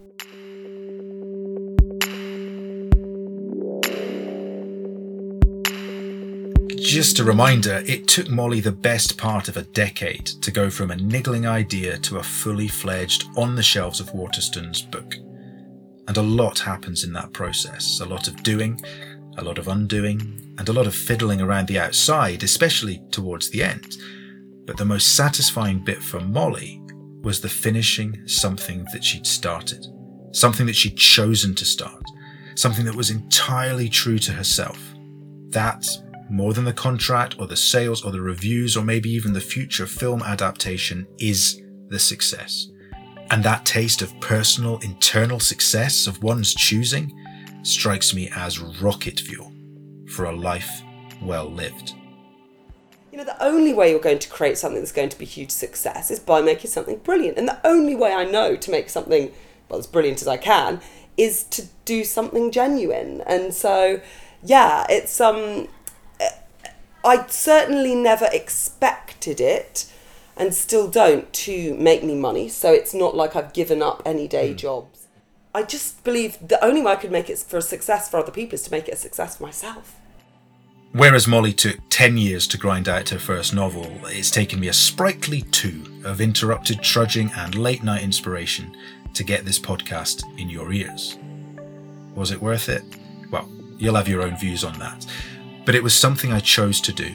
Just 6.94 7.18
a 7.18 7.24
reminder, 7.24 7.82
it 7.86 8.06
took 8.06 8.28
Molly 8.28 8.60
the 8.60 8.70
best 8.70 9.18
part 9.18 9.48
of 9.48 9.56
a 9.56 9.62
decade 9.62 10.26
to 10.26 10.52
go 10.52 10.70
from 10.70 10.92
a 10.92 10.96
niggling 10.96 11.44
idea 11.44 11.98
to 11.98 12.18
a 12.18 12.22
fully 12.22 12.68
fledged, 12.68 13.24
on 13.36 13.56
the 13.56 13.64
shelves 13.64 13.98
of 13.98 14.12
Waterstones 14.12 14.88
book. 14.92 15.16
And 16.06 16.16
a 16.16 16.22
lot 16.22 16.60
happens 16.60 17.02
in 17.02 17.12
that 17.14 17.32
process 17.32 17.98
a 17.98 18.04
lot 18.04 18.28
of 18.28 18.44
doing, 18.44 18.80
a 19.38 19.42
lot 19.42 19.58
of 19.58 19.66
undoing, 19.66 20.54
and 20.56 20.68
a 20.68 20.72
lot 20.72 20.86
of 20.86 20.94
fiddling 20.94 21.40
around 21.40 21.66
the 21.66 21.80
outside, 21.80 22.44
especially 22.44 23.02
towards 23.10 23.50
the 23.50 23.64
end. 23.64 23.96
But 24.64 24.76
the 24.76 24.84
most 24.84 25.16
satisfying 25.16 25.82
bit 25.82 26.00
for 26.00 26.20
Molly 26.20 26.80
was 27.24 27.40
the 27.40 27.48
finishing 27.48 28.22
something 28.28 28.86
that 28.92 29.02
she'd 29.02 29.26
started, 29.26 29.84
something 30.30 30.66
that 30.66 30.76
she'd 30.76 30.96
chosen 30.96 31.56
to 31.56 31.64
start, 31.64 32.04
something 32.54 32.84
that 32.84 32.94
was 32.94 33.10
entirely 33.10 33.88
true 33.88 34.20
to 34.20 34.30
herself. 34.30 34.78
That, 35.48 35.84
more 36.30 36.52
than 36.52 36.64
the 36.64 36.72
contract 36.72 37.36
or 37.38 37.46
the 37.46 37.56
sales 37.56 38.04
or 38.04 38.10
the 38.10 38.20
reviews 38.20 38.76
or 38.76 38.84
maybe 38.84 39.10
even 39.10 39.32
the 39.32 39.40
future 39.40 39.86
film 39.86 40.22
adaptation, 40.22 41.06
is 41.18 41.62
the 41.88 41.98
success. 41.98 42.68
And 43.30 43.42
that 43.44 43.64
taste 43.64 44.02
of 44.02 44.18
personal, 44.20 44.78
internal 44.78 45.40
success 45.40 46.06
of 46.06 46.22
one's 46.22 46.54
choosing 46.54 47.12
strikes 47.62 48.14
me 48.14 48.30
as 48.36 48.58
rocket 48.58 49.20
fuel 49.20 49.52
for 50.08 50.26
a 50.26 50.36
life 50.36 50.82
well 51.22 51.50
lived. 51.50 51.94
You 53.10 53.18
know, 53.18 53.24
the 53.24 53.42
only 53.42 53.72
way 53.72 53.90
you're 53.90 54.00
going 54.00 54.18
to 54.18 54.28
create 54.28 54.58
something 54.58 54.80
that's 54.80 54.92
going 54.92 55.08
to 55.08 55.18
be 55.18 55.24
huge 55.24 55.50
success 55.50 56.10
is 56.10 56.18
by 56.18 56.42
making 56.42 56.70
something 56.70 56.98
brilliant. 56.98 57.38
And 57.38 57.48
the 57.48 57.64
only 57.64 57.94
way 57.94 58.12
I 58.12 58.24
know 58.24 58.56
to 58.56 58.70
make 58.70 58.90
something, 58.90 59.32
well, 59.68 59.78
as 59.78 59.86
brilliant 59.86 60.20
as 60.20 60.28
I 60.28 60.36
can, 60.36 60.80
is 61.16 61.44
to 61.44 61.66
do 61.84 62.04
something 62.04 62.50
genuine. 62.50 63.22
And 63.26 63.54
so, 63.54 64.00
yeah, 64.42 64.84
it's, 64.88 65.20
um, 65.20 65.68
I 67.04 67.26
certainly 67.26 67.94
never 67.94 68.28
expected 68.32 69.40
it 69.40 69.92
and 70.36 70.54
still 70.54 70.88
don't 70.88 71.32
to 71.32 71.74
make 71.74 72.02
me 72.02 72.14
money. 72.14 72.48
So 72.48 72.72
it's 72.72 72.94
not 72.94 73.14
like 73.14 73.36
I've 73.36 73.52
given 73.52 73.82
up 73.82 74.02
any 74.04 74.26
day 74.26 74.50
hmm. 74.50 74.56
jobs. 74.56 75.06
I 75.54 75.62
just 75.62 76.02
believe 76.02 76.36
the 76.40 76.62
only 76.64 76.82
way 76.82 76.92
I 76.92 76.96
could 76.96 77.12
make 77.12 77.30
it 77.30 77.38
for 77.38 77.58
a 77.58 77.62
success 77.62 78.08
for 78.08 78.16
other 78.16 78.32
people 78.32 78.54
is 78.54 78.62
to 78.62 78.72
make 78.72 78.88
it 78.88 78.94
a 78.94 78.96
success 78.96 79.36
for 79.36 79.44
myself. 79.44 80.00
Whereas 80.92 81.28
Molly 81.28 81.52
took 81.52 81.78
10 81.90 82.16
years 82.16 82.46
to 82.48 82.58
grind 82.58 82.88
out 82.88 83.08
her 83.10 83.18
first 83.18 83.54
novel, 83.54 83.86
it's 84.04 84.30
taken 84.30 84.60
me 84.60 84.68
a 84.68 84.72
sprightly 84.72 85.42
two 85.42 85.82
of 86.04 86.20
interrupted 86.20 86.82
trudging 86.82 87.30
and 87.36 87.54
late 87.56 87.82
night 87.82 88.02
inspiration 88.02 88.76
to 89.12 89.24
get 89.24 89.44
this 89.44 89.58
podcast 89.58 90.22
in 90.38 90.48
your 90.48 90.72
ears. 90.72 91.18
Was 92.14 92.30
it 92.30 92.40
worth 92.40 92.68
it? 92.68 92.84
Well, 93.30 93.48
you'll 93.76 93.96
have 93.96 94.08
your 94.08 94.22
own 94.22 94.36
views 94.36 94.64
on 94.64 94.78
that. 94.78 95.06
But 95.64 95.74
it 95.74 95.82
was 95.82 95.94
something 95.94 96.32
I 96.32 96.40
chose 96.40 96.80
to 96.82 96.92
do. 96.92 97.14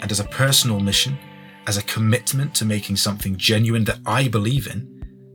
And 0.00 0.10
as 0.10 0.20
a 0.20 0.24
personal 0.24 0.80
mission, 0.80 1.18
as 1.66 1.76
a 1.76 1.82
commitment 1.82 2.54
to 2.56 2.64
making 2.64 2.96
something 2.96 3.36
genuine 3.36 3.84
that 3.84 4.00
I 4.06 4.28
believe 4.28 4.66
in, 4.66 4.90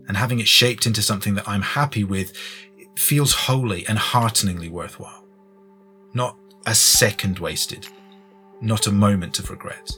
and 0.08 0.18
having 0.18 0.40
it 0.40 0.48
shaped 0.48 0.86
into 0.86 1.02
something 1.02 1.36
that 1.36 1.48
I'm 1.48 1.62
happy 1.62 2.04
with, 2.04 2.34
it 2.78 2.88
feels 2.98 3.34
wholly 3.34 3.86
and 3.88 3.98
hearteningly 3.98 4.70
worthwhile. 4.70 5.26
Not 6.14 6.38
a 6.66 6.74
second 6.76 7.40
wasted, 7.40 7.88
not 8.62 8.88
a 8.88 8.92
moment 8.92 9.40
of 9.40 9.50
regret. 9.50 9.92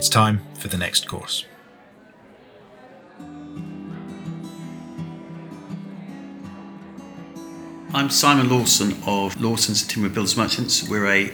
It's 0.00 0.08
time 0.08 0.40
for 0.54 0.68
the 0.68 0.78
next 0.78 1.06
course. 1.06 1.44
I'm 7.92 8.08
Simon 8.08 8.48
Lawson 8.48 8.96
of 9.04 9.38
Lawson's 9.38 9.86
Timber 9.86 10.08
Builders 10.08 10.38
Merchants. 10.38 10.88
We're 10.88 11.06
a 11.06 11.26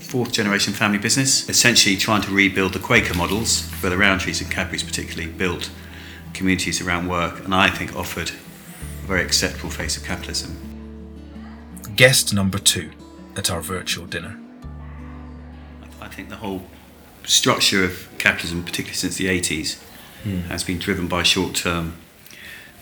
fourth 0.00 0.32
generation 0.32 0.72
family 0.72 0.98
business, 0.98 1.48
essentially 1.48 1.96
trying 1.96 2.22
to 2.22 2.32
rebuild 2.32 2.72
the 2.72 2.80
Quaker 2.80 3.14
models, 3.14 3.70
where 3.80 3.90
the 3.90 3.94
Rowntrees 3.94 4.42
and 4.42 4.50
Cadburys 4.50 4.84
particularly 4.84 5.30
built 5.30 5.70
communities 6.34 6.80
around 6.80 7.06
work, 7.08 7.44
and 7.44 7.54
I 7.54 7.70
think 7.70 7.94
offered 7.94 8.30
a 8.30 9.06
very 9.06 9.22
acceptable 9.22 9.70
face 9.70 9.96
of 9.96 10.02
capitalism. 10.02 10.56
Guest 11.94 12.34
number 12.34 12.58
two 12.58 12.90
at 13.36 13.48
our 13.48 13.60
virtual 13.60 14.06
dinner. 14.06 14.40
I 16.00 16.08
think 16.08 16.30
the 16.30 16.36
whole 16.36 16.64
structure 17.24 17.84
of 17.84 18.08
capitalism, 18.18 18.62
particularly 18.64 18.94
since 18.96 19.16
the 19.16 19.26
80s, 19.26 19.82
has 20.48 20.62
been 20.64 20.78
driven 20.78 21.08
by 21.08 21.22
short 21.22 21.54
term, 21.54 21.94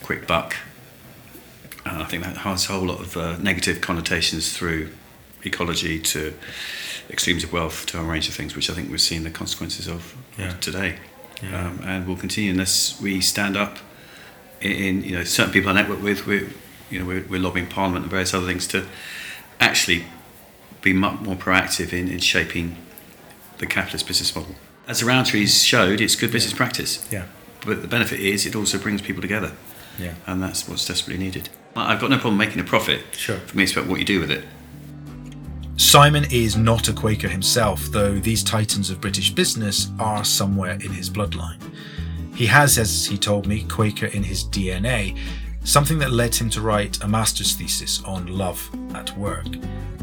quick 0.03 0.27
buck. 0.27 0.57
And 1.85 2.03
I 2.03 2.05
think 2.05 2.25
that 2.25 2.39
has 2.39 2.69
a 2.69 2.73
whole 2.73 2.87
lot 2.87 3.01
of 3.01 3.17
uh, 3.17 3.37
negative 3.39 3.81
connotations 3.81 4.53
through 4.57 4.91
ecology 5.45 6.01
to 6.01 6.35
extremes 7.09 7.45
of 7.45 7.53
wealth 7.53 7.87
to 7.87 8.01
a 8.01 8.03
range 8.03 8.29
of 8.29 8.35
things, 8.35 8.57
which 8.57 8.69
I 8.69 8.75
think 8.75 8.91
we're 8.91 8.99
seeing 8.99 9.23
the 9.23 9.31
consequences 9.31 9.87
of 9.87 10.15
Yeah. 10.37 10.55
today. 10.61 10.97
Yeah. 11.43 11.67
Um, 11.67 11.81
and 11.85 12.07
will 12.09 12.17
continue 12.17 12.51
unless 12.51 13.01
we 13.01 13.21
stand 13.21 13.57
up 13.57 13.77
in, 14.61 14.73
in 14.73 15.03
you 15.05 15.13
know 15.17 15.23
certain 15.25 15.53
people 15.53 15.71
I 15.71 15.75
network 15.75 16.03
with. 16.03 16.27
We're, 16.27 16.49
you 16.91 16.99
know, 16.99 17.05
we're, 17.05 17.25
we're 17.29 17.41
lobbying 17.41 17.67
Parliament 17.69 18.05
and 18.05 18.11
various 18.11 18.33
other 18.35 18.47
things 18.47 18.67
to 18.69 18.87
actually 19.61 20.07
be 20.83 20.93
much 20.93 21.21
more 21.21 21.37
proactive 21.37 21.93
in, 21.93 22.09
in 22.09 22.19
shaping 22.21 22.77
the 23.59 23.67
capitalist 23.67 24.07
business 24.07 24.35
model. 24.35 24.55
As 24.87 25.01
the 25.01 25.07
Rowntrees 25.07 25.65
showed, 25.65 26.01
it's 26.01 26.15
good 26.17 26.31
business 26.33 26.53
practice. 26.55 27.07
Yeah. 27.11 27.25
But 27.65 27.83
the 27.83 27.89
benefit 27.89 28.21
is 28.21 28.47
it 28.47 28.55
also 28.55 28.79
brings 28.79 29.03
people 29.03 29.23
together, 29.23 29.53
Yeah. 29.99 30.15
and 30.27 30.43
that's 30.43 30.69
what's 30.69 30.87
desperately 30.87 31.23
needed. 31.25 31.49
I've 31.75 32.01
got 32.01 32.11
no 32.11 32.19
problem 32.19 32.39
making 32.39 32.61
a 32.61 32.65
profit. 32.65 33.01
Sure. 33.17 33.37
For 33.39 33.57
me, 33.57 33.65
it's 33.65 33.73
about 33.73 33.87
what 33.89 33.99
you 33.99 34.05
do 34.07 34.21
with 34.21 34.31
it. 34.31 34.45
Simon 35.77 36.25
is 36.31 36.57
not 36.57 36.89
a 36.89 36.93
Quaker 36.93 37.29
himself, 37.29 37.83
though 37.91 38.15
these 38.19 38.43
titans 38.43 38.89
of 38.89 39.01
British 39.01 39.31
business 39.31 39.89
are 39.99 40.25
somewhere 40.25 40.73
in 40.73 40.91
his 40.93 41.11
bloodline. 41.11 41.59
He 42.35 42.47
has, 42.47 42.79
as 42.79 43.07
he 43.07 43.19
told 43.19 43.47
me, 43.47 43.65
Quaker 43.65 44.07
in 44.07 44.23
his 44.23 44.45
DNA, 44.45 45.19
something 45.67 45.99
that 45.99 46.13
led 46.13 46.35
him 46.35 46.49
to 46.49 46.61
write 46.61 47.03
a 47.03 47.09
master's 47.09 47.55
thesis 47.55 48.03
on 48.05 48.27
love 48.27 48.71
at 48.95 49.17
work. 49.19 49.47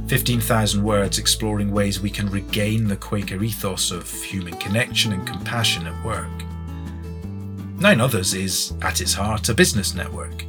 15,000 0.08 0.84
words 0.84 1.18
exploring 1.18 1.72
ways 1.72 2.02
we 2.02 2.10
can 2.10 2.30
regain 2.30 2.88
the 2.88 2.98
Quaker 2.98 3.42
ethos 3.42 3.90
of 3.90 4.12
human 4.12 4.56
connection 4.58 5.14
and 5.14 5.26
compassion 5.26 5.88
at 5.88 6.06
work. 6.06 6.30
Nine 7.80 8.02
Others 8.02 8.34
is, 8.34 8.74
at 8.82 9.00
its 9.00 9.14
heart, 9.14 9.48
a 9.48 9.54
business 9.54 9.96
network. 9.96 10.46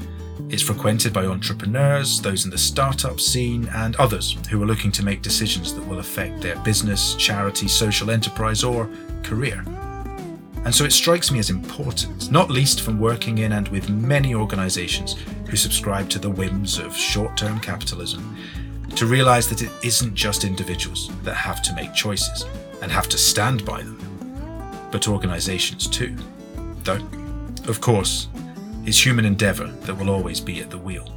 It's 0.49 0.63
frequented 0.63 1.13
by 1.13 1.27
entrepreneurs, 1.27 2.21
those 2.21 2.45
in 2.45 2.51
the 2.51 2.59
startup 2.59 3.21
scene, 3.21 3.69
and 3.75 3.97
others 3.97 4.37
who 4.51 4.63
are 4.63 4.67
looking 4.67 4.93
to 4.93 5.05
make 5.05 5.23
decisions 5.23 5.75
that 5.75 5.87
will 5.87 6.01
affect 6.01 6.43
their 6.43 6.57
business, 6.61 7.15
charity, 7.15 7.69
social 7.69 8.11
enterprise, 8.11 8.65
or 8.65 8.91
career. 9.23 9.65
And 10.65 10.75
so 10.75 10.85
it 10.85 10.93
strikes 10.93 11.31
me 11.31 11.39
as 11.39 11.51
important, 11.51 12.31
not 12.31 12.51
least 12.51 12.81
from 12.81 12.99
working 12.99 13.39
in 13.39 13.53
and 13.53 13.69
with 13.69 13.91
many 13.91 14.35
organisations 14.35 15.17
who 15.49 15.57
subscribe 15.57 16.09
to 16.11 16.19
the 16.19 16.31
whims 16.31 16.79
of 16.79 16.97
short 16.97 17.37
term 17.37 17.61
capitalism, 17.61 18.37
to 18.97 19.07
realise 19.07 19.47
that 19.49 19.63
it 19.63 19.71
isn't 19.83 20.15
just 20.15 20.45
individuals 20.45 21.11
that 21.23 21.35
have 21.35 21.61
to 21.63 21.75
make 21.75 21.93
choices 21.93 22.47
and 22.81 22.91
have 22.91 23.09
to 23.11 23.19
stand 23.19 23.65
by 23.65 23.83
them, 23.83 24.89
but 24.91 25.09
organisations 25.09 25.87
too. 25.87 26.17
Though, 26.83 27.01
of 27.69 27.81
course, 27.81 28.29
it's 28.87 29.05
human 29.05 29.25
endeavour 29.25 29.67
that 29.67 29.95
will 29.95 30.11
always 30.11 30.41
be 30.41 30.61
at 30.61 30.71
the 30.71 30.79
wheel. 30.79 31.13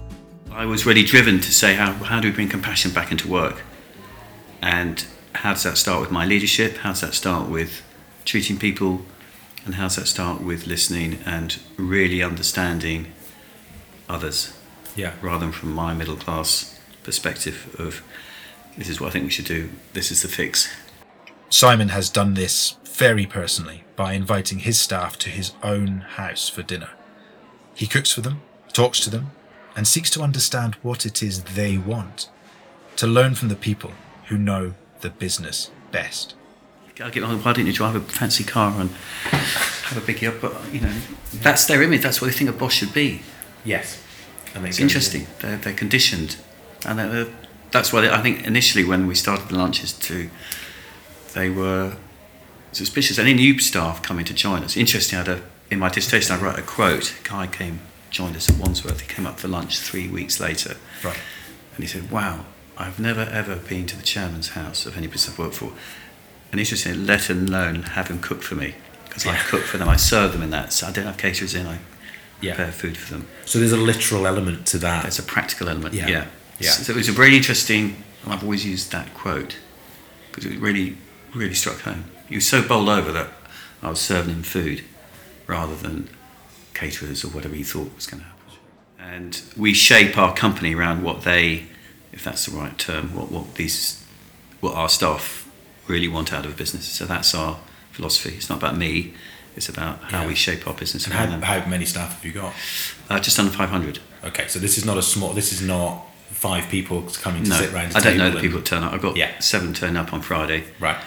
I 0.51 0.65
was 0.65 0.85
really 0.85 1.03
driven 1.03 1.39
to 1.39 1.51
say 1.53 1.75
how, 1.75 1.93
how 1.93 2.19
do 2.19 2.27
we 2.27 2.33
bring 2.33 2.49
compassion 2.49 2.91
back 2.91 3.11
into 3.11 3.27
work? 3.29 3.61
And 4.61 5.05
how 5.33 5.53
does 5.53 5.63
that 5.63 5.77
start 5.77 6.01
with 6.01 6.11
my 6.11 6.25
leadership? 6.25 6.77
How 6.77 6.89
does 6.89 7.01
that 7.01 7.13
start 7.13 7.49
with 7.49 7.83
treating 8.25 8.57
people? 8.57 9.05
And 9.67 9.75
how 9.75 9.83
does 9.87 9.97
that 9.97 10.07
start 10.07 10.41
with 10.41 10.65
listening 10.65 11.19
and 11.25 11.59
really 11.75 12.23
understanding 12.23 13.11
others 14.07 14.53
Yeah. 14.95 15.11
rather 15.21 15.39
than 15.39 15.51
from 15.51 15.73
my 15.73 15.93
middle 15.93 16.15
class 16.15 16.79
perspective 17.03 17.75
of 17.77 18.01
this 18.77 18.87
is 18.87 19.01
what 19.01 19.07
I 19.07 19.11
think 19.11 19.25
we 19.25 19.29
should 19.29 19.43
do, 19.43 19.69
this 19.91 20.09
is 20.09 20.21
the 20.21 20.29
fix. 20.29 20.69
Simon 21.49 21.89
has 21.89 22.09
done 22.09 22.33
this 22.35 22.77
very 22.85 23.25
personally 23.25 23.83
by 23.97 24.13
inviting 24.13 24.59
his 24.59 24.79
staff 24.79 25.17
to 25.19 25.29
his 25.29 25.51
own 25.61 26.05
house 26.15 26.47
for 26.47 26.63
dinner. 26.63 26.91
He 27.75 27.87
cooks 27.87 28.13
for 28.13 28.21
them, 28.21 28.39
talks 28.71 29.01
to 29.01 29.09
them, 29.09 29.31
and 29.75 29.85
seeks 29.85 30.09
to 30.11 30.21
understand 30.21 30.75
what 30.75 31.05
it 31.05 31.21
is 31.21 31.43
they 31.43 31.77
want, 31.77 32.29
to 32.95 33.05
learn 33.05 33.35
from 33.35 33.49
the 33.49 33.55
people 33.57 33.91
who 34.27 34.37
know 34.37 34.75
the 35.01 35.09
business 35.09 35.71
best. 35.91 36.35
I'll 37.01 37.11
get 37.11 37.23
on, 37.23 37.41
why 37.43 37.53
didn't 37.53 37.67
you 37.67 37.73
drive 37.73 37.95
a 37.95 37.99
fancy 38.01 38.43
car 38.43 38.79
and 38.79 38.89
have 38.89 39.97
a 39.97 40.01
biggie 40.01 40.27
up? 40.27 40.41
But, 40.41 40.73
you 40.73 40.81
know, 40.81 40.93
that's 41.33 41.65
their 41.65 41.81
image, 41.83 42.01
that's 42.01 42.21
what 42.21 42.27
they 42.27 42.33
think 42.33 42.49
a 42.49 42.53
boss 42.53 42.73
should 42.73 42.93
be. 42.93 43.21
Yes. 43.63 44.01
And 44.55 44.63
they 44.63 44.69
It's 44.69 44.79
interesting. 44.79 45.27
They're, 45.39 45.57
they're 45.57 45.73
conditioned, 45.73 46.37
and 46.85 46.97
they're, 46.97 47.27
that's 47.71 47.93
why 47.93 48.01
they, 48.01 48.09
I 48.09 48.21
think 48.21 48.45
initially 48.45 48.83
when 48.83 49.05
we 49.07 49.13
started 49.15 49.49
the 49.49 49.57
lunches 49.57 49.93
too, 49.93 50.29
they 51.33 51.49
were 51.49 51.97
suspicious. 52.71 53.19
Any 53.19 53.33
new 53.33 53.59
staff 53.59 54.01
coming 54.01 54.25
to 54.25 54.33
join 54.33 54.63
us. 54.63 54.75
Interesting. 54.75 55.19
I 55.19 55.23
had 55.23 55.27
a, 55.27 55.41
in 55.69 55.79
my 55.79 55.89
dissertation 55.89 56.35
I 56.35 56.41
wrote 56.41 56.57
a 56.57 56.61
quote. 56.63 57.13
A 57.19 57.27
guy 57.27 57.45
came 57.47 57.81
joined 58.09 58.35
us 58.37 58.49
at 58.49 58.57
Wandsworth. 58.57 59.01
He 59.01 59.07
came 59.07 59.27
up 59.27 59.37
for 59.37 59.49
lunch 59.49 59.79
three 59.79 60.07
weeks 60.07 60.39
later, 60.39 60.77
Right. 61.03 61.17
and 61.75 61.83
he 61.83 61.87
said, 61.87 62.09
"Wow, 62.09 62.45
I've 62.77 62.99
never 62.99 63.21
ever 63.21 63.57
been 63.57 63.85
to 63.87 63.97
the 63.97 64.01
chairman's 64.03 64.49
house 64.49 64.85
of 64.85 64.97
any 64.97 65.07
business 65.07 65.33
I've 65.33 65.39
worked 65.39 65.55
for." 65.55 65.73
And 66.51 66.59
he's 66.59 66.71
interesting, 66.71 67.05
let 67.05 67.29
alone 67.29 67.83
have 67.83 68.07
him 68.07 68.19
cook 68.19 68.41
for 68.41 68.55
me 68.55 68.75
because 69.05 69.25
I 69.25 69.35
cook 69.37 69.61
for 69.63 69.77
them. 69.77 69.89
I 69.89 69.95
serve 69.97 70.31
them 70.33 70.41
in 70.43 70.49
that. 70.51 70.71
So 70.73 70.87
I 70.87 70.91
don't 70.91 71.05
have 71.05 71.17
caterers 71.17 71.53
in. 71.55 71.65
I 71.67 71.79
Yeah. 72.39 72.53
prepare 72.55 72.71
food 72.71 72.97
for 72.97 73.13
them. 73.13 73.27
So 73.45 73.57
there's 73.59 73.71
a 73.71 73.77
literal 73.77 74.27
element 74.27 74.65
to 74.67 74.77
that. 74.79 75.01
There's 75.03 75.19
a 75.19 75.23
practical 75.23 75.69
element. 75.69 75.93
Yeah. 75.95 76.07
Yeah. 76.07 76.25
Yeah. 76.59 76.71
So 76.71 76.93
it 76.93 76.95
was 76.95 77.09
a 77.09 77.11
very 77.11 77.35
interesting. 77.35 78.03
and 78.23 78.33
I've 78.33 78.43
always 78.43 78.65
used 78.65 78.91
that 78.91 79.13
quote 79.13 79.57
because 80.31 80.45
it 80.45 80.59
really, 80.59 80.97
really 81.33 81.53
struck 81.53 81.79
home. 81.81 82.05
He 82.27 82.35
was 82.35 82.47
so 82.47 82.61
bowled 82.61 82.89
over 82.89 83.11
that 83.13 83.29
I 83.81 83.89
was 83.89 83.99
serving 83.99 84.33
him 84.35 84.43
food 84.43 84.83
rather 85.47 85.75
than 85.75 86.09
caterers 86.73 87.23
or 87.23 87.29
whatever 87.29 87.55
he 87.55 87.63
thought 87.63 87.95
was 87.95 88.05
going 88.07 88.21
to 88.21 88.27
happen. 88.27 88.33
And 88.99 89.41
we 89.55 89.73
shape 89.73 90.17
our 90.17 90.33
company 90.33 90.75
around 90.75 91.03
what 91.03 91.21
they, 91.23 91.67
if 92.11 92.23
that's 92.23 92.45
the 92.45 92.55
right 92.57 92.77
term, 92.77 93.15
what 93.15 93.31
what 93.31 93.55
these, 93.55 94.03
what 94.59 94.73
our 94.75 94.89
staff 94.89 95.36
really 95.87 96.07
want 96.07 96.33
out 96.33 96.45
of 96.45 96.51
a 96.53 96.55
business. 96.55 96.85
So 96.85 97.05
that's 97.05 97.33
our 97.33 97.57
philosophy. 97.91 98.35
It's 98.35 98.49
not 98.49 98.57
about 98.59 98.77
me. 98.77 99.13
It's 99.55 99.69
about 99.69 99.99
how 100.03 100.21
Yeah. 100.21 100.27
we 100.27 100.35
shape 100.35 100.67
our 100.67 100.73
business 100.73 101.05
and 101.05 101.13
how, 101.13 101.25
how 101.41 101.65
many 101.67 101.85
staff 101.85 102.13
have 102.15 102.25
you 102.25 102.31
got? 102.31 102.53
Uh, 103.09 103.19
just 103.19 103.39
under 103.39 103.51
500. 103.51 103.99
Okay, 104.23 104.47
so 104.47 104.59
this 104.59 104.77
is 104.77 104.85
not 104.85 104.97
a 104.97 105.01
small. 105.01 105.33
This 105.33 105.51
is 105.51 105.61
not 105.61 106.03
five 106.31 106.69
people 106.69 107.01
coming 107.21 107.43
to 107.43 107.49
No, 107.49 107.55
sit 107.57 107.71
round. 107.73 107.95
I 107.95 107.99
don't 108.01 108.17
know 108.17 108.29
the 108.29 108.39
people 108.39 108.59
that 108.59 108.65
turn 108.65 108.83
up. 108.83 108.93
I've 108.93 109.01
got 109.01 109.15
Yeah. 109.15 109.39
seven 109.39 109.73
turn 109.73 109.97
up 109.97 110.13
on 110.13 110.21
Friday, 110.21 110.65
Right. 110.79 110.97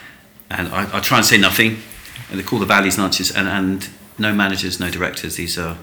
and 0.51 0.69
I, 0.69 0.97
I 0.97 1.01
try 1.01 1.19
and 1.19 1.27
say 1.27 1.39
nothing. 1.39 1.83
And 2.31 2.39
they 2.39 2.43
call 2.45 2.59
the 2.59 2.67
valleys 2.67 2.99
lunches, 2.99 3.31
and, 3.31 3.47
and 3.49 3.89
no 4.19 4.33
managers, 4.33 4.81
no 4.81 4.91
directors. 4.91 5.37
These 5.37 5.59
are 5.59 5.77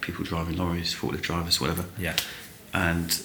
people 0.00 0.24
driving 0.24 0.56
lorries, 0.56 0.94
forklift 0.94 1.22
drivers, 1.22 1.60
whatever. 1.60 1.84
Yeah. 1.98 2.14
And 2.72 3.20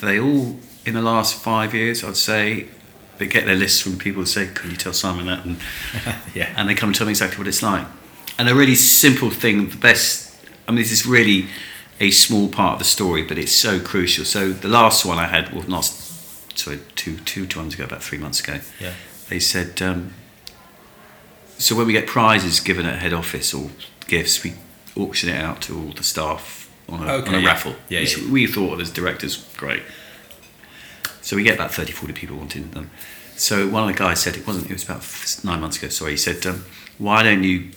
they 0.00 0.18
all, 0.20 0.58
in 0.84 0.94
the 0.94 1.02
last 1.02 1.34
five 1.42 1.74
years, 1.74 2.02
I'd 2.04 2.16
say, 2.16 2.66
they 3.18 3.26
get 3.26 3.44
their 3.46 3.56
lists 3.56 3.80
from 3.80 3.98
people 3.98 4.22
who 4.22 4.26
say, 4.26 4.48
"Can 4.54 4.70
you 4.70 4.76
tell 4.76 4.92
Simon 4.92 5.26
that?" 5.26 5.44
And 5.44 5.56
Yeah. 6.34 6.52
and 6.56 6.68
they 6.68 6.74
come 6.74 6.88
and 6.90 6.96
tell 6.96 7.06
me 7.06 7.12
exactly 7.12 7.38
what 7.38 7.46
it's 7.48 7.62
like. 7.62 7.86
And 8.38 8.48
a 8.48 8.54
really 8.54 8.74
simple 8.74 9.30
thing, 9.30 9.68
the 9.68 9.76
best. 9.76 10.34
I 10.66 10.72
mean, 10.72 10.80
this 10.82 10.92
is 10.92 11.04
really 11.06 11.46
a 12.00 12.10
small 12.10 12.48
part 12.48 12.74
of 12.74 12.78
the 12.78 12.84
story, 12.84 13.22
but 13.22 13.38
it's 13.38 13.52
so 13.52 13.78
crucial. 13.78 14.24
So 14.24 14.52
the 14.52 14.68
last 14.68 15.04
one 15.04 15.18
I 15.18 15.26
had, 15.26 15.52
well, 15.52 15.68
not 15.68 15.84
sorry, 16.54 16.80
two 16.96 17.16
two 17.18 17.46
times 17.46 17.74
ago, 17.74 17.84
about 17.84 18.02
three 18.02 18.18
months 18.18 18.40
ago. 18.40 18.58
Yeah. 18.80 18.94
They 19.28 19.38
said, 19.38 19.80
um, 19.82 20.12
so 21.58 21.76
when 21.76 21.86
we 21.86 21.92
get 21.92 22.06
prizes 22.06 22.60
given 22.60 22.86
at 22.86 22.98
head 22.98 23.12
office 23.12 23.54
or 23.54 23.70
gifts, 24.06 24.42
we 24.42 24.54
auction 24.96 25.28
it 25.28 25.36
out 25.40 25.62
to 25.62 25.76
all 25.78 25.92
the 25.92 26.02
staff 26.02 26.70
on 26.88 27.06
a, 27.08 27.12
Okay, 27.12 27.28
on 27.28 27.34
a 27.36 27.38
yeah. 27.40 27.46
raffle, 27.46 27.74
Yeah, 27.88 28.00
yeah. 28.00 28.30
we 28.30 28.46
thought 28.46 28.80
as 28.80 28.90
directors 28.90 29.36
great. 29.56 29.82
So 31.22 31.36
we 31.36 31.44
get 31.44 31.54
about 31.54 31.72
30, 31.72 31.92
40 31.92 32.12
people 32.12 32.36
wanting 32.36 32.70
them. 32.70 32.90
So 33.36 33.68
one 33.68 33.88
of 33.88 33.96
the 33.96 33.98
guys 33.98 34.20
said, 34.20 34.36
it 34.36 34.46
wasn't, 34.46 34.70
it 34.70 34.72
was 34.72 34.84
about 34.84 35.04
nine 35.44 35.60
months 35.60 35.78
ago, 35.78 35.88
sorry, 35.88 36.12
he 36.12 36.16
said, 36.16 36.44
um, 36.46 36.64
why 36.98 37.22
don't 37.22 37.42
you 37.42 37.70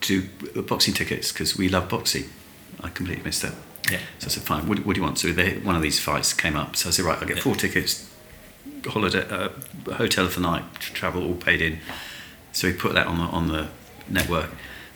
do 0.00 0.28
boxing 0.62 0.94
tickets? 0.94 1.32
Because 1.32 1.56
we 1.56 1.68
love 1.68 1.88
boxing. 1.88 2.24
I 2.80 2.88
completely 2.90 3.24
missed 3.24 3.42
that. 3.42 3.54
Yeah. 3.90 4.00
So 4.18 4.26
I 4.26 4.28
said, 4.28 4.42
fine, 4.42 4.68
what, 4.68 4.84
what 4.84 4.94
do 4.94 5.00
you 5.00 5.04
want? 5.04 5.18
So 5.18 5.32
they, 5.32 5.58
one 5.58 5.74
of 5.76 5.82
these 5.82 5.98
fights 5.98 6.34
came 6.34 6.56
up. 6.56 6.76
So 6.76 6.88
I 6.88 6.92
said, 6.92 7.04
right, 7.04 7.18
I'll 7.18 7.26
get 7.26 7.38
four 7.38 7.54
tickets, 7.54 8.10
holiday, 8.86 9.26
uh, 9.30 9.48
hotel 9.94 10.28
for 10.28 10.40
the 10.40 10.46
night, 10.46 10.64
travel 10.80 11.24
all 11.24 11.34
paid 11.34 11.62
in. 11.62 11.78
So 12.52 12.68
we 12.68 12.74
put 12.74 12.94
that 12.94 13.06
on 13.06 13.18
the, 13.18 13.24
on 13.24 13.48
the 13.48 13.68
network. 14.08 14.50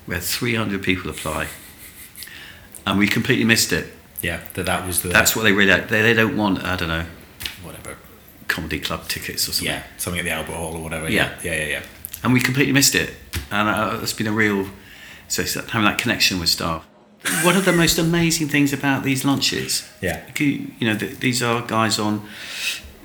We 0.06 0.14
had 0.14 0.24
300 0.24 0.82
people 0.82 1.10
apply. 1.10 1.48
And 2.86 2.98
we 2.98 3.06
completely 3.06 3.44
missed 3.44 3.72
it. 3.72 3.92
Yeah. 4.20 4.40
That 4.54 4.66
that 4.66 4.86
was 4.86 5.02
the. 5.02 5.08
That's 5.08 5.34
what 5.34 5.42
they 5.42 5.52
really, 5.52 5.80
they, 5.80 6.02
they 6.02 6.14
don't 6.14 6.36
want, 6.36 6.62
I 6.64 6.76
don't 6.76 6.88
know, 6.88 7.06
whatever. 7.62 7.96
comedy 8.48 8.78
club 8.80 9.08
tickets 9.08 9.48
or 9.48 9.52
something. 9.52 9.72
Yeah. 9.74 9.82
Something 9.96 10.20
at 10.20 10.24
the 10.24 10.30
Albert 10.32 10.52
Hall 10.52 10.74
or 10.76 10.82
whatever. 10.82 11.08
Yeah. 11.10 11.38
Yeah. 11.42 11.54
Yeah. 11.54 11.66
Yeah. 11.66 11.82
and 12.22 12.32
we 12.32 12.40
completely 12.40 12.72
missed 12.72 12.94
it. 12.94 13.14
And 13.50 13.68
uh, 13.68 13.98
it's 14.02 14.12
been 14.12 14.26
a 14.26 14.32
real, 14.32 14.66
so 15.28 15.42
having 15.44 15.84
that 15.84 15.98
connection 15.98 16.38
with 16.40 16.48
staff. 16.48 16.84
One 17.44 17.56
of 17.56 17.64
the 17.64 17.72
most 17.72 17.98
amazing 17.98 18.48
things 18.48 18.72
about 18.72 19.04
these 19.04 19.24
lunches, 19.24 19.88
Yeah. 20.00 20.22
you 20.38 20.72
you 20.78 20.88
know, 20.88 20.98
th- 20.98 21.18
these 21.20 21.42
are 21.42 21.62
guys 21.62 21.98
on 21.98 22.26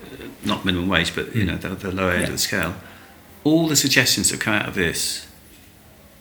uh, 0.04 0.26
not 0.44 0.66
minimum 0.66 0.90
wage, 0.90 1.14
but 1.16 1.36
you 1.36 1.46
know, 1.46 1.56
the, 1.58 1.70
the 1.70 1.92
lower 1.92 2.12
end 2.12 2.22
Yeah. 2.22 2.28
of 2.28 2.32
the 2.34 2.38
scale. 2.40 2.74
All 3.44 3.68
the 3.68 3.76
suggestions 3.76 4.30
that 4.32 4.40
come 4.42 4.54
out 4.56 4.68
of 4.68 4.74
this, 4.76 5.28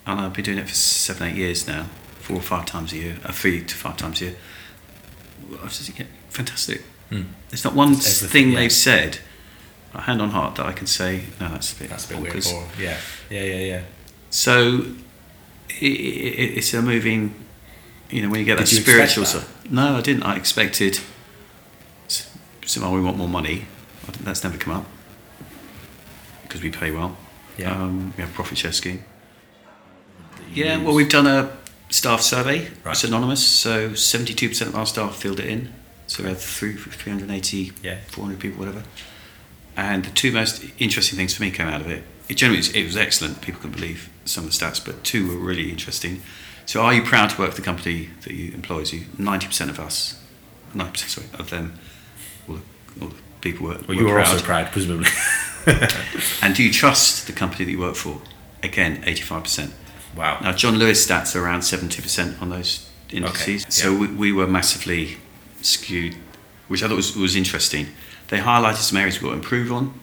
and 0.05 0.19
I've 0.21 0.33
been 0.33 0.45
doing 0.45 0.59
it 0.59 0.67
for 0.69 0.75
seven, 0.75 1.27
eight 1.29 1.35
years 1.35 1.67
now, 1.67 1.87
four 2.19 2.37
or 2.37 2.41
five 2.41 2.65
times 2.65 2.93
a 2.93 2.97
year, 2.97 3.17
uh, 3.25 3.31
three 3.31 3.63
to 3.63 3.75
five 3.75 3.97
times 3.97 4.21
a 4.21 4.25
year. 4.25 4.35
I 5.59 5.63
was 5.63 5.77
just 5.77 5.89
thinking, 5.89 6.07
fantastic. 6.29 6.83
There's 7.09 7.63
not 7.63 7.73
one 7.73 7.89
Everything, 7.89 8.29
thing 8.29 8.51
yeah. 8.51 8.59
they've 8.59 8.71
said, 8.71 9.19
hand 9.93 10.21
on 10.21 10.29
heart, 10.29 10.55
that 10.55 10.65
I 10.65 10.73
can 10.73 10.87
say, 10.87 11.23
no, 11.39 11.49
that's 11.49 11.73
a 11.73 11.79
bit, 11.79 11.89
That's 11.89 12.05
a 12.05 12.09
bit 12.09 12.21
weird. 12.21 12.45
Or, 12.47 12.67
yeah. 12.79 12.97
Yeah. 13.29 13.43
Yeah. 13.43 13.59
Yeah. 13.59 13.81
So 14.29 14.85
it, 15.69 15.83
it, 15.83 16.57
it's 16.57 16.73
a 16.73 16.81
moving, 16.81 17.33
you 18.09 18.21
know, 18.21 18.29
when 18.29 18.39
you 18.39 18.45
get 18.45 18.57
Did 18.57 18.67
that 18.67 18.73
you 18.73 18.81
spiritual 18.81 19.23
that? 19.23 19.47
No, 19.69 19.95
I 19.95 20.01
didn't. 20.01 20.23
I 20.23 20.35
expected, 20.35 20.99
so 22.07 22.81
oh, 22.83 22.93
we 22.93 23.01
want 23.01 23.17
more 23.17 23.29
money. 23.29 23.65
I 24.07 24.11
That's 24.23 24.43
never 24.43 24.57
come 24.57 24.73
up 24.73 24.85
because 26.43 26.61
we 26.61 26.69
pay 26.69 26.91
well. 26.91 27.17
Yeah. 27.57 27.71
Um, 27.71 28.13
we 28.15 28.21
have 28.21 28.31
a 28.31 28.33
profit 28.35 28.57
share 28.57 28.71
scheme. 28.71 29.03
Yeah, 30.53 30.81
well, 30.81 30.93
we've 30.93 31.09
done 31.09 31.27
a 31.27 31.57
staff 31.89 32.21
survey. 32.21 32.69
Right. 32.83 32.91
It's 32.91 33.03
anonymous, 33.03 33.45
so 33.45 33.89
72% 33.91 34.61
of 34.67 34.75
our 34.75 34.85
staff 34.85 35.15
filled 35.15 35.39
it 35.39 35.47
in. 35.47 35.73
So 36.07 36.23
we 36.23 36.29
had 36.29 36.37
three, 36.37 36.73
380, 36.73 37.73
Yeah. 37.83 37.97
400 38.07 38.39
people, 38.39 38.59
whatever. 38.59 38.83
And 39.75 40.05
the 40.05 40.11
two 40.11 40.31
most 40.31 40.63
interesting 40.79 41.17
things 41.17 41.35
for 41.35 41.43
me 41.43 41.51
came 41.51 41.67
out 41.67 41.81
of 41.81 41.87
it. 41.89 42.03
It 42.29 42.35
generally 42.35 42.57
was, 42.59 42.69
it 42.73 42.83
was 42.83 42.97
excellent. 42.97 43.41
People 43.41 43.61
couldn't 43.61 43.75
believe 43.75 44.09
some 44.25 44.45
of 44.45 44.51
the 44.51 44.57
stats, 44.57 44.83
but 44.83 45.03
two 45.03 45.27
were 45.27 45.35
really 45.35 45.69
interesting. 45.69 46.21
So, 46.65 46.81
are 46.81 46.93
you 46.93 47.01
proud 47.03 47.29
to 47.31 47.39
work 47.41 47.51
for 47.51 47.57
the 47.57 47.61
company 47.61 48.09
that 48.23 48.33
you 48.33 48.51
employs 48.53 48.91
you? 48.91 49.01
90% 49.17 49.69
of 49.69 49.79
us, 49.79 50.21
90% 50.75 50.97
sorry, 50.97 51.27
of 51.39 51.49
them, 51.49 51.79
all 52.49 52.55
the, 52.55 52.61
all 53.01 53.07
the 53.09 53.15
people 53.41 53.67
were, 53.67 53.75
Well, 53.75 53.83
were 53.89 53.93
you 53.93 54.05
were 54.05 54.13
proud. 54.13 54.27
also 54.27 54.43
proud, 54.43 54.71
presumably. 54.71 55.09
And 56.41 56.55
do 56.55 56.63
you 56.63 56.71
trust 56.71 57.27
the 57.27 57.33
company 57.33 57.65
that 57.65 57.71
you 57.71 57.79
work 57.79 57.95
for? 57.95 58.21
Again, 58.63 59.01
85%. 59.03 59.71
wow. 60.15 60.39
Now, 60.41 60.51
John 60.53 60.77
Lewis 60.77 61.05
stats 61.05 61.35
are 61.35 61.43
around 61.43 61.61
70% 61.61 62.41
on 62.41 62.49
those 62.49 62.89
indices. 63.11 63.41
Okay, 63.41 63.57
So 63.69 63.91
yeah. 63.91 63.99
we, 63.99 64.07
we 64.07 64.31
were 64.31 64.47
massively 64.47 65.17
skewed, 65.61 66.15
which 66.67 66.83
I 66.83 66.87
thought 66.87 66.95
was, 66.95 67.15
was 67.15 67.35
interesting. 67.35 67.87
They 68.29 68.39
highlighted 68.39 68.77
some 68.77 68.97
areas 68.97 69.15
we've 69.15 69.23
got 69.23 69.29
to 69.29 69.35
improve 69.35 69.71
on, 69.71 69.99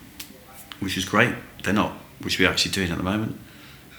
which 0.80 0.96
is 0.96 1.04
great. 1.04 1.34
They're 1.62 1.74
not, 1.74 1.92
which 2.22 2.38
we're 2.38 2.48
actually 2.48 2.72
doing 2.72 2.90
at 2.90 2.96
the 2.96 3.04
moment. 3.04 3.38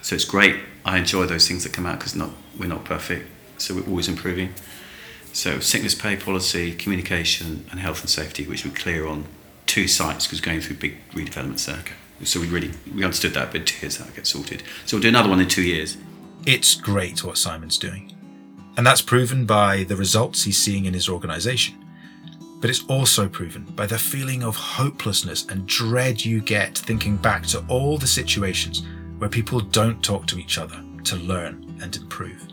So 0.02 0.16
it's 0.16 0.26
great. 0.26 0.58
I 0.84 0.98
enjoy 0.98 1.26
those 1.26 1.48
things 1.48 1.64
that 1.64 1.74
come 1.74 1.86
out 1.86 2.00
because 2.00 2.16
not, 2.16 2.32
we're 2.60 2.68
not 2.68 2.86
perfect. 2.86 3.28
So 3.58 3.76
we're 3.76 3.88
always 3.88 4.08
improving. 4.08 4.54
So 5.34 5.60
sickness 5.60 5.96
pay 5.96 6.16
policy, 6.16 6.74
communication, 6.74 7.66
and 7.72 7.80
health 7.80 8.02
and 8.02 8.10
safety, 8.10 8.46
which 8.46 8.66
we're 8.66 8.74
clear 8.74 9.06
on 9.08 9.26
two 9.66 9.88
sites 9.88 10.26
because 10.26 10.40
going 10.42 10.62
through 10.62 10.78
big 10.78 10.98
redevelopments 11.12 11.66
there. 11.66 11.84
So 12.24 12.40
we 12.40 12.48
really 12.48 12.72
we 12.94 13.04
understood 13.04 13.34
that, 13.34 13.52
but 13.52 13.66
two 13.66 13.86
years 13.86 13.98
that 13.98 14.16
gets 14.16 14.30
sorted. 14.30 14.64
So 14.86 14.96
we'll 14.96 15.02
do 15.02 15.10
another 15.10 15.30
one 15.30 15.42
in 15.42 15.50
two 15.50 15.64
years. 15.64 15.98
It's 16.46 16.76
great 16.76 17.24
what 17.24 17.38
Simon's 17.38 17.78
doing. 17.78 18.15
And 18.78 18.86
that's 18.86 19.02
proven 19.02 19.46
by 19.46 19.84
the 19.84 19.96
results 19.96 20.44
he's 20.44 20.58
seeing 20.58 20.86
in 20.86 20.94
his 20.94 21.08
organisation. 21.08 21.76
But 22.60 22.70
it's 22.70 22.86
also 22.88 23.30
proven 23.30 23.64
by 23.76 23.86
the 23.86 23.98
feeling 23.98 24.44
of 24.44 24.56
hopelessness 24.56 25.46
and 25.48 25.68
dread 25.68 26.24
you 26.24 26.42
get 26.42 26.78
thinking 26.78 27.16
back 27.16 27.46
to 27.48 27.64
all 27.68 27.98
the 27.98 28.08
situations 28.08 28.84
where 29.18 29.30
people 29.30 29.60
don't 29.60 30.04
talk 30.04 30.26
to 30.28 30.40
each 30.40 30.58
other 30.58 30.84
to 31.06 31.16
learn 31.18 31.78
and 31.82 31.96
improve. 31.96 32.48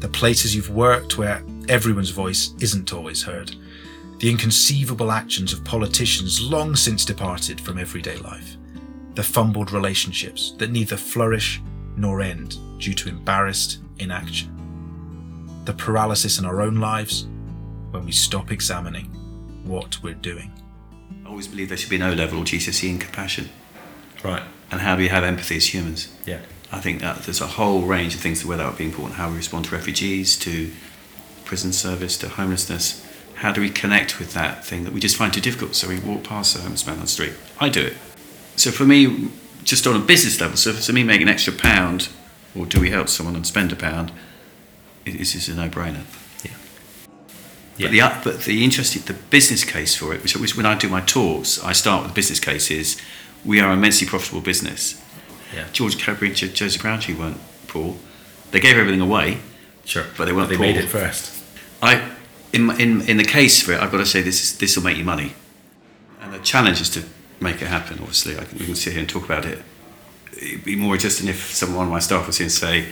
The 0.00 0.08
places 0.08 0.54
you've 0.54 0.70
worked 0.70 1.16
where 1.16 1.42
everyone's 1.68 2.10
voice 2.10 2.54
isn't 2.60 2.92
always 2.92 3.22
heard. 3.22 3.54
The 4.18 4.30
inconceivable 4.30 5.10
actions 5.10 5.52
of 5.52 5.64
politicians 5.64 6.42
long 6.42 6.76
since 6.76 7.04
departed 7.04 7.60
from 7.60 7.78
everyday 7.78 8.16
life. 8.16 8.56
The 9.14 9.22
fumbled 9.22 9.72
relationships 9.72 10.54
that 10.58 10.70
neither 10.70 10.96
flourish 10.96 11.62
nor 11.96 12.20
end 12.20 12.58
due 12.78 12.94
to 12.94 13.08
embarrassed 13.08 13.78
inaction. 13.98 14.53
The 15.64 15.72
paralysis 15.72 16.38
in 16.38 16.44
our 16.44 16.60
own 16.60 16.76
lives 16.76 17.26
when 17.90 18.04
we 18.04 18.12
stop 18.12 18.52
examining 18.52 19.06
what 19.64 20.02
we're 20.02 20.14
doing. 20.14 20.52
I 21.24 21.28
always 21.28 21.48
believe 21.48 21.68
there 21.68 21.78
should 21.78 21.90
be 21.90 21.98
no 21.98 22.12
level 22.12 22.40
or 22.40 22.44
GCSE 22.44 22.88
in 22.88 22.98
compassion. 22.98 23.48
Right. 24.22 24.42
And 24.70 24.82
how 24.82 24.96
do 24.96 25.02
we 25.02 25.08
have 25.08 25.24
empathy 25.24 25.56
as 25.56 25.72
humans? 25.72 26.14
Yeah. 26.26 26.40
I 26.70 26.80
think 26.80 27.00
that 27.00 27.22
there's 27.22 27.40
a 27.40 27.46
whole 27.46 27.82
range 27.82 28.14
of 28.14 28.20
things 28.20 28.44
where 28.44 28.58
that 28.58 28.66
would 28.66 28.76
be 28.76 28.84
important. 28.84 29.14
How 29.14 29.30
we 29.30 29.36
respond 29.36 29.66
to 29.66 29.74
refugees, 29.74 30.36
to 30.40 30.70
prison 31.44 31.72
service, 31.72 32.18
to 32.18 32.28
homelessness. 32.28 33.06
How 33.36 33.52
do 33.52 33.60
we 33.60 33.70
connect 33.70 34.18
with 34.18 34.34
that 34.34 34.64
thing 34.64 34.84
that 34.84 34.92
we 34.92 35.00
just 35.00 35.16
find 35.16 35.32
too 35.32 35.40
difficult? 35.40 35.74
So 35.76 35.88
we 35.88 35.98
walk 35.98 36.24
past 36.24 36.56
a 36.56 36.60
homeless 36.60 36.86
man 36.86 36.96
on 36.96 37.02
the 37.02 37.06
street. 37.06 37.34
I 37.60 37.68
do 37.68 37.86
it. 37.86 37.96
So 38.56 38.70
for 38.70 38.84
me, 38.84 39.30
just 39.62 39.86
on 39.86 39.96
a 39.96 40.04
business 40.04 40.40
level, 40.40 40.56
so 40.56 40.72
for 40.72 40.92
me 40.92 41.04
making 41.04 41.28
an 41.28 41.32
extra 41.32 41.52
pound, 41.52 42.08
or 42.54 42.66
do 42.66 42.80
we 42.80 42.90
help 42.90 43.08
someone 43.08 43.34
and 43.34 43.46
spend 43.46 43.72
a 43.72 43.76
pound, 43.76 44.12
it- 45.04 45.20
is 45.20 45.48
a 45.48 45.54
no-brainer. 45.54 46.04
Yeah. 47.76 47.88
But 47.88 47.90
the 48.22 48.30
but 48.30 48.40
the 48.44 48.62
interesting 48.64 49.02
the 49.02 49.14
business 49.30 49.64
case 49.64 49.96
for 49.96 50.14
it, 50.14 50.22
which, 50.22 50.36
which 50.36 50.56
when 50.56 50.64
I 50.66 50.76
do 50.78 50.88
my 50.88 51.00
talks, 51.00 51.62
I 51.62 51.72
start 51.72 52.02
with 52.02 52.12
the 52.12 52.14
business 52.14 52.38
case 52.38 52.70
is 52.70 52.96
we 53.44 53.58
are 53.60 53.70
an 53.72 53.78
immensely 53.78 54.06
profitable 54.06 54.40
business. 54.42 55.02
Yeah. 55.52 55.64
George 55.72 55.98
Cadbury 55.98 56.28
and 56.28 56.36
Jo- 56.36 56.46
Josie 56.48 56.78
Rowntree 56.80 57.14
weren't 57.14 57.38
poor. 57.66 57.96
They 58.52 58.60
gave 58.60 58.76
everything 58.78 59.00
away. 59.00 59.38
Sure. 59.84 60.04
But 60.16 60.26
they 60.26 60.32
weren't 60.32 60.50
They 60.50 60.56
poor. 60.56 60.66
made 60.66 60.76
it 60.76 60.88
first. 60.88 61.42
I 61.82 62.00
in 62.52 62.70
in 62.80 63.02
in 63.08 63.16
the 63.16 63.24
case 63.24 63.60
for 63.60 63.72
it, 63.72 63.80
I've 63.80 63.90
got 63.90 63.98
to 63.98 64.06
say 64.06 64.22
this 64.22 64.40
is 64.42 64.58
this 64.58 64.76
will 64.76 64.84
make 64.84 64.96
you 64.96 65.04
money, 65.04 65.34
and 66.22 66.32
the 66.32 66.38
challenge 66.38 66.80
is 66.80 66.90
to 66.90 67.02
make 67.40 67.60
it 67.60 67.66
happen. 67.68 67.98
Obviously, 67.98 68.38
I 68.38 68.44
can, 68.44 68.58
we 68.58 68.66
can 68.66 68.76
sit 68.76 68.92
here 68.92 69.00
and 69.00 69.08
talk 69.08 69.24
about 69.24 69.44
it. 69.44 69.58
It'd 70.36 70.64
be 70.64 70.76
more 70.76 70.94
interesting 70.94 71.28
if 71.28 71.52
someone 71.52 71.78
one 71.78 71.86
of 71.86 71.92
my 71.92 71.98
staff 72.00 72.26
was 72.28 72.38
here 72.38 72.44
and 72.46 72.52
say, 72.52 72.86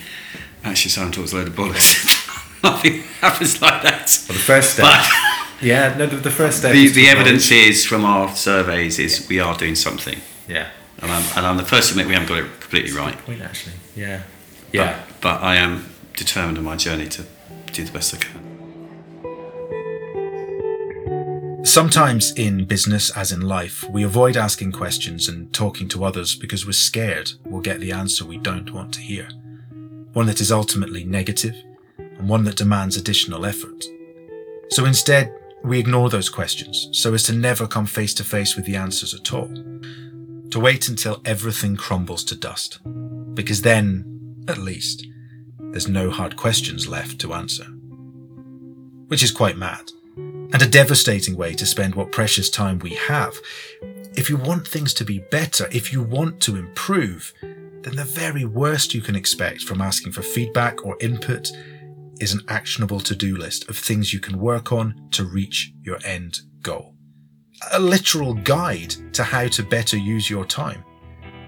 "Actually, 0.64 0.90
Simon 0.90 1.12
talks 1.12 1.32
a 1.32 1.36
load 1.36 1.48
of 1.48 1.54
bollocks." 1.54 2.18
Nothing 2.62 3.02
happens 3.20 3.60
like 3.60 3.82
that. 3.82 4.24
Well, 4.28 4.36
the 4.38 4.44
first 4.44 4.74
step. 4.74 4.84
But 4.84 5.08
yeah. 5.62 5.96
No. 5.96 6.06
The, 6.06 6.16
the 6.16 6.30
first 6.30 6.58
step. 6.58 6.72
the, 6.72 6.88
the 6.88 7.08
evidence 7.08 7.50
is 7.50 7.84
from 7.84 8.04
our 8.04 8.34
surveys 8.36 8.98
is 8.98 9.26
we 9.28 9.40
are 9.40 9.56
doing 9.56 9.74
something, 9.74 10.20
Yeah. 10.48 10.68
and 11.00 11.10
I'm, 11.10 11.24
and 11.36 11.46
I'm 11.46 11.56
the 11.56 11.64
first 11.64 11.88
to 11.88 11.94
admit 11.94 12.06
we 12.06 12.14
haven't 12.14 12.28
got 12.28 12.38
it 12.38 12.60
completely 12.60 12.92
right. 12.92 13.16
Point 13.18 13.42
actually. 13.42 13.74
Yeah. 13.96 14.22
But, 14.70 14.74
Yeah. 14.74 15.02
but 15.20 15.42
I 15.42 15.56
am 15.56 15.86
determined 16.16 16.58
on 16.58 16.64
my 16.64 16.76
journey 16.76 17.08
to 17.08 17.24
do 17.72 17.84
the 17.84 17.90
best 17.92 18.14
I 18.14 18.18
can. 18.18 18.42
Sometimes 21.64 22.32
in 22.32 22.64
business, 22.64 23.16
as 23.16 23.30
in 23.32 23.40
life, 23.40 23.84
we 23.90 24.02
avoid 24.02 24.36
asking 24.36 24.72
questions 24.72 25.28
and 25.28 25.52
talking 25.54 25.88
to 25.88 26.04
others 26.04 26.34
because 26.34 26.66
we're 26.66 26.72
scared 26.72 27.32
we'll 27.44 27.60
get 27.62 27.78
the 27.80 27.92
answer 27.92 28.24
we 28.24 28.36
don't 28.36 28.72
want 28.72 28.92
to 28.94 29.00
hear. 29.00 29.28
One 30.12 30.26
that 30.26 30.40
is 30.40 30.52
ultimately 30.52 31.04
negative, 31.04 31.56
and 31.98 32.28
one 32.28 32.44
that 32.44 32.56
demands 32.56 32.96
additional 32.96 33.46
effort. 33.46 33.84
So 34.70 34.84
instead, 34.84 35.34
we 35.64 35.78
ignore 35.78 36.10
those 36.10 36.28
questions 36.28 36.88
so 36.92 37.14
as 37.14 37.22
to 37.24 37.32
never 37.32 37.66
come 37.66 37.86
face 37.86 38.14
to 38.14 38.24
face 38.24 38.56
with 38.56 38.64
the 38.64 38.76
answers 38.76 39.14
at 39.14 39.32
all. 39.32 39.48
To 40.50 40.60
wait 40.60 40.88
until 40.88 41.22
everything 41.24 41.76
crumbles 41.76 42.24
to 42.24 42.36
dust. 42.36 42.80
Because 43.34 43.62
then, 43.62 44.44
at 44.48 44.58
least, 44.58 45.06
there's 45.58 45.88
no 45.88 46.10
hard 46.10 46.36
questions 46.36 46.86
left 46.86 47.18
to 47.20 47.32
answer. 47.32 47.64
Which 49.06 49.22
is 49.22 49.30
quite 49.30 49.56
mad, 49.56 49.90
and 50.16 50.60
a 50.60 50.68
devastating 50.68 51.36
way 51.36 51.54
to 51.54 51.64
spend 51.64 51.94
what 51.94 52.12
precious 52.12 52.50
time 52.50 52.78
we 52.80 52.90
have. 52.90 53.34
If 54.14 54.28
you 54.28 54.36
want 54.36 54.68
things 54.68 54.92
to 54.94 55.04
be 55.04 55.20
better, 55.30 55.68
if 55.72 55.92
you 55.92 56.02
want 56.02 56.40
to 56.42 56.56
improve, 56.56 57.32
then 57.82 57.96
the 57.96 58.04
very 58.04 58.44
worst 58.44 58.94
you 58.94 59.00
can 59.00 59.16
expect 59.16 59.62
from 59.62 59.80
asking 59.80 60.12
for 60.12 60.22
feedback 60.22 60.84
or 60.84 60.96
input 61.00 61.50
is 62.20 62.32
an 62.32 62.40
actionable 62.48 63.00
to 63.00 63.16
do 63.16 63.36
list 63.36 63.68
of 63.68 63.76
things 63.76 64.12
you 64.12 64.20
can 64.20 64.38
work 64.38 64.72
on 64.72 65.08
to 65.10 65.24
reach 65.24 65.72
your 65.82 65.98
end 66.04 66.40
goal. 66.60 66.94
A 67.72 67.80
literal 67.80 68.34
guide 68.34 68.94
to 69.14 69.24
how 69.24 69.48
to 69.48 69.62
better 69.62 69.96
use 69.96 70.30
your 70.30 70.44
time, 70.44 70.84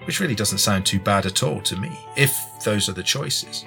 which 0.07 0.21
really 0.21 0.35
doesn't 0.35 0.59
sound 0.59 0.85
too 0.85 0.99
bad 0.99 1.27
at 1.27 1.43
all 1.43 1.61
to 1.63 1.77
me, 1.77 1.97
if 2.17 2.37
those 2.65 2.89
are 2.89 2.93
the 2.93 3.03
choices. 3.03 3.65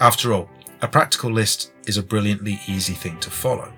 After 0.00 0.32
all, 0.32 0.50
a 0.82 0.88
practical 0.88 1.30
list 1.30 1.72
is 1.86 1.96
a 1.96 2.02
brilliantly 2.02 2.60
easy 2.66 2.92
thing 2.92 3.18
to 3.20 3.30
follow. 3.30 3.72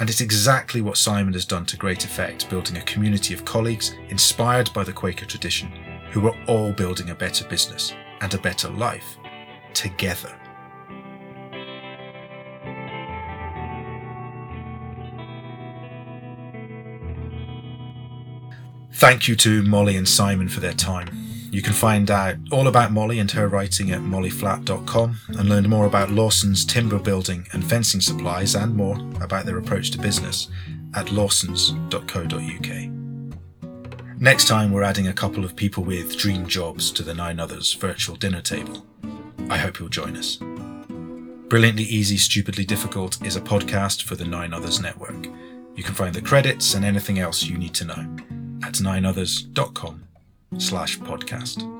And 0.00 0.08
it's 0.08 0.22
exactly 0.22 0.80
what 0.80 0.96
Simon 0.96 1.34
has 1.34 1.44
done 1.44 1.66
to 1.66 1.76
great 1.76 2.06
effect, 2.06 2.48
building 2.48 2.78
a 2.78 2.82
community 2.82 3.34
of 3.34 3.44
colleagues 3.44 3.94
inspired 4.08 4.72
by 4.72 4.82
the 4.82 4.94
Quaker 4.94 5.26
tradition, 5.26 5.70
who 6.10 6.26
are 6.26 6.36
all 6.46 6.72
building 6.72 7.10
a 7.10 7.14
better 7.14 7.44
business 7.48 7.94
and 8.20 8.32
a 8.34 8.38
better 8.38 8.68
life 8.68 9.16
together. 9.74 10.36
Thank 18.92 19.28
you 19.28 19.36
to 19.36 19.62
Molly 19.62 19.96
and 19.96 20.06
Simon 20.06 20.48
for 20.48 20.60
their 20.60 20.74
time. 20.74 21.08
You 21.50 21.62
can 21.62 21.72
find 21.72 22.10
out 22.10 22.36
all 22.52 22.68
about 22.68 22.92
Molly 22.92 23.18
and 23.18 23.30
her 23.30 23.48
writing 23.48 23.90
at 23.90 24.00
mollyflatt.com 24.00 25.16
and 25.28 25.48
learn 25.48 25.70
more 25.70 25.86
about 25.86 26.10
Lawson's 26.10 26.64
timber 26.66 26.98
building 26.98 27.46
and 27.52 27.68
fencing 27.68 28.00
supplies 28.00 28.54
and 28.54 28.76
more 28.76 28.96
about 29.22 29.46
their 29.46 29.58
approach 29.58 29.90
to 29.92 29.98
business 29.98 30.48
at 30.94 31.10
lawsons.co.uk. 31.12 32.99
Next 34.22 34.48
time, 34.48 34.70
we're 34.70 34.82
adding 34.82 35.08
a 35.08 35.14
couple 35.14 35.46
of 35.46 35.56
people 35.56 35.82
with 35.82 36.18
dream 36.18 36.46
jobs 36.46 36.90
to 36.90 37.02
the 37.02 37.14
Nine 37.14 37.40
Others 37.40 37.72
virtual 37.72 38.16
dinner 38.16 38.42
table. 38.42 38.84
I 39.48 39.56
hope 39.56 39.78
you'll 39.78 39.88
join 39.88 40.14
us. 40.14 40.36
Brilliantly 41.48 41.84
Easy, 41.84 42.18
Stupidly 42.18 42.66
Difficult 42.66 43.24
is 43.26 43.36
a 43.36 43.40
podcast 43.40 44.02
for 44.02 44.16
the 44.16 44.26
Nine 44.26 44.52
Others 44.52 44.78
Network. 44.78 45.24
You 45.74 45.82
can 45.82 45.94
find 45.94 46.14
the 46.14 46.20
credits 46.20 46.74
and 46.74 46.84
anything 46.84 47.18
else 47.18 47.44
you 47.44 47.56
need 47.56 47.72
to 47.76 47.86
know 47.86 48.16
at 48.62 48.74
nineothers.com 48.74 50.04
slash 50.58 50.98
podcast. 50.98 51.79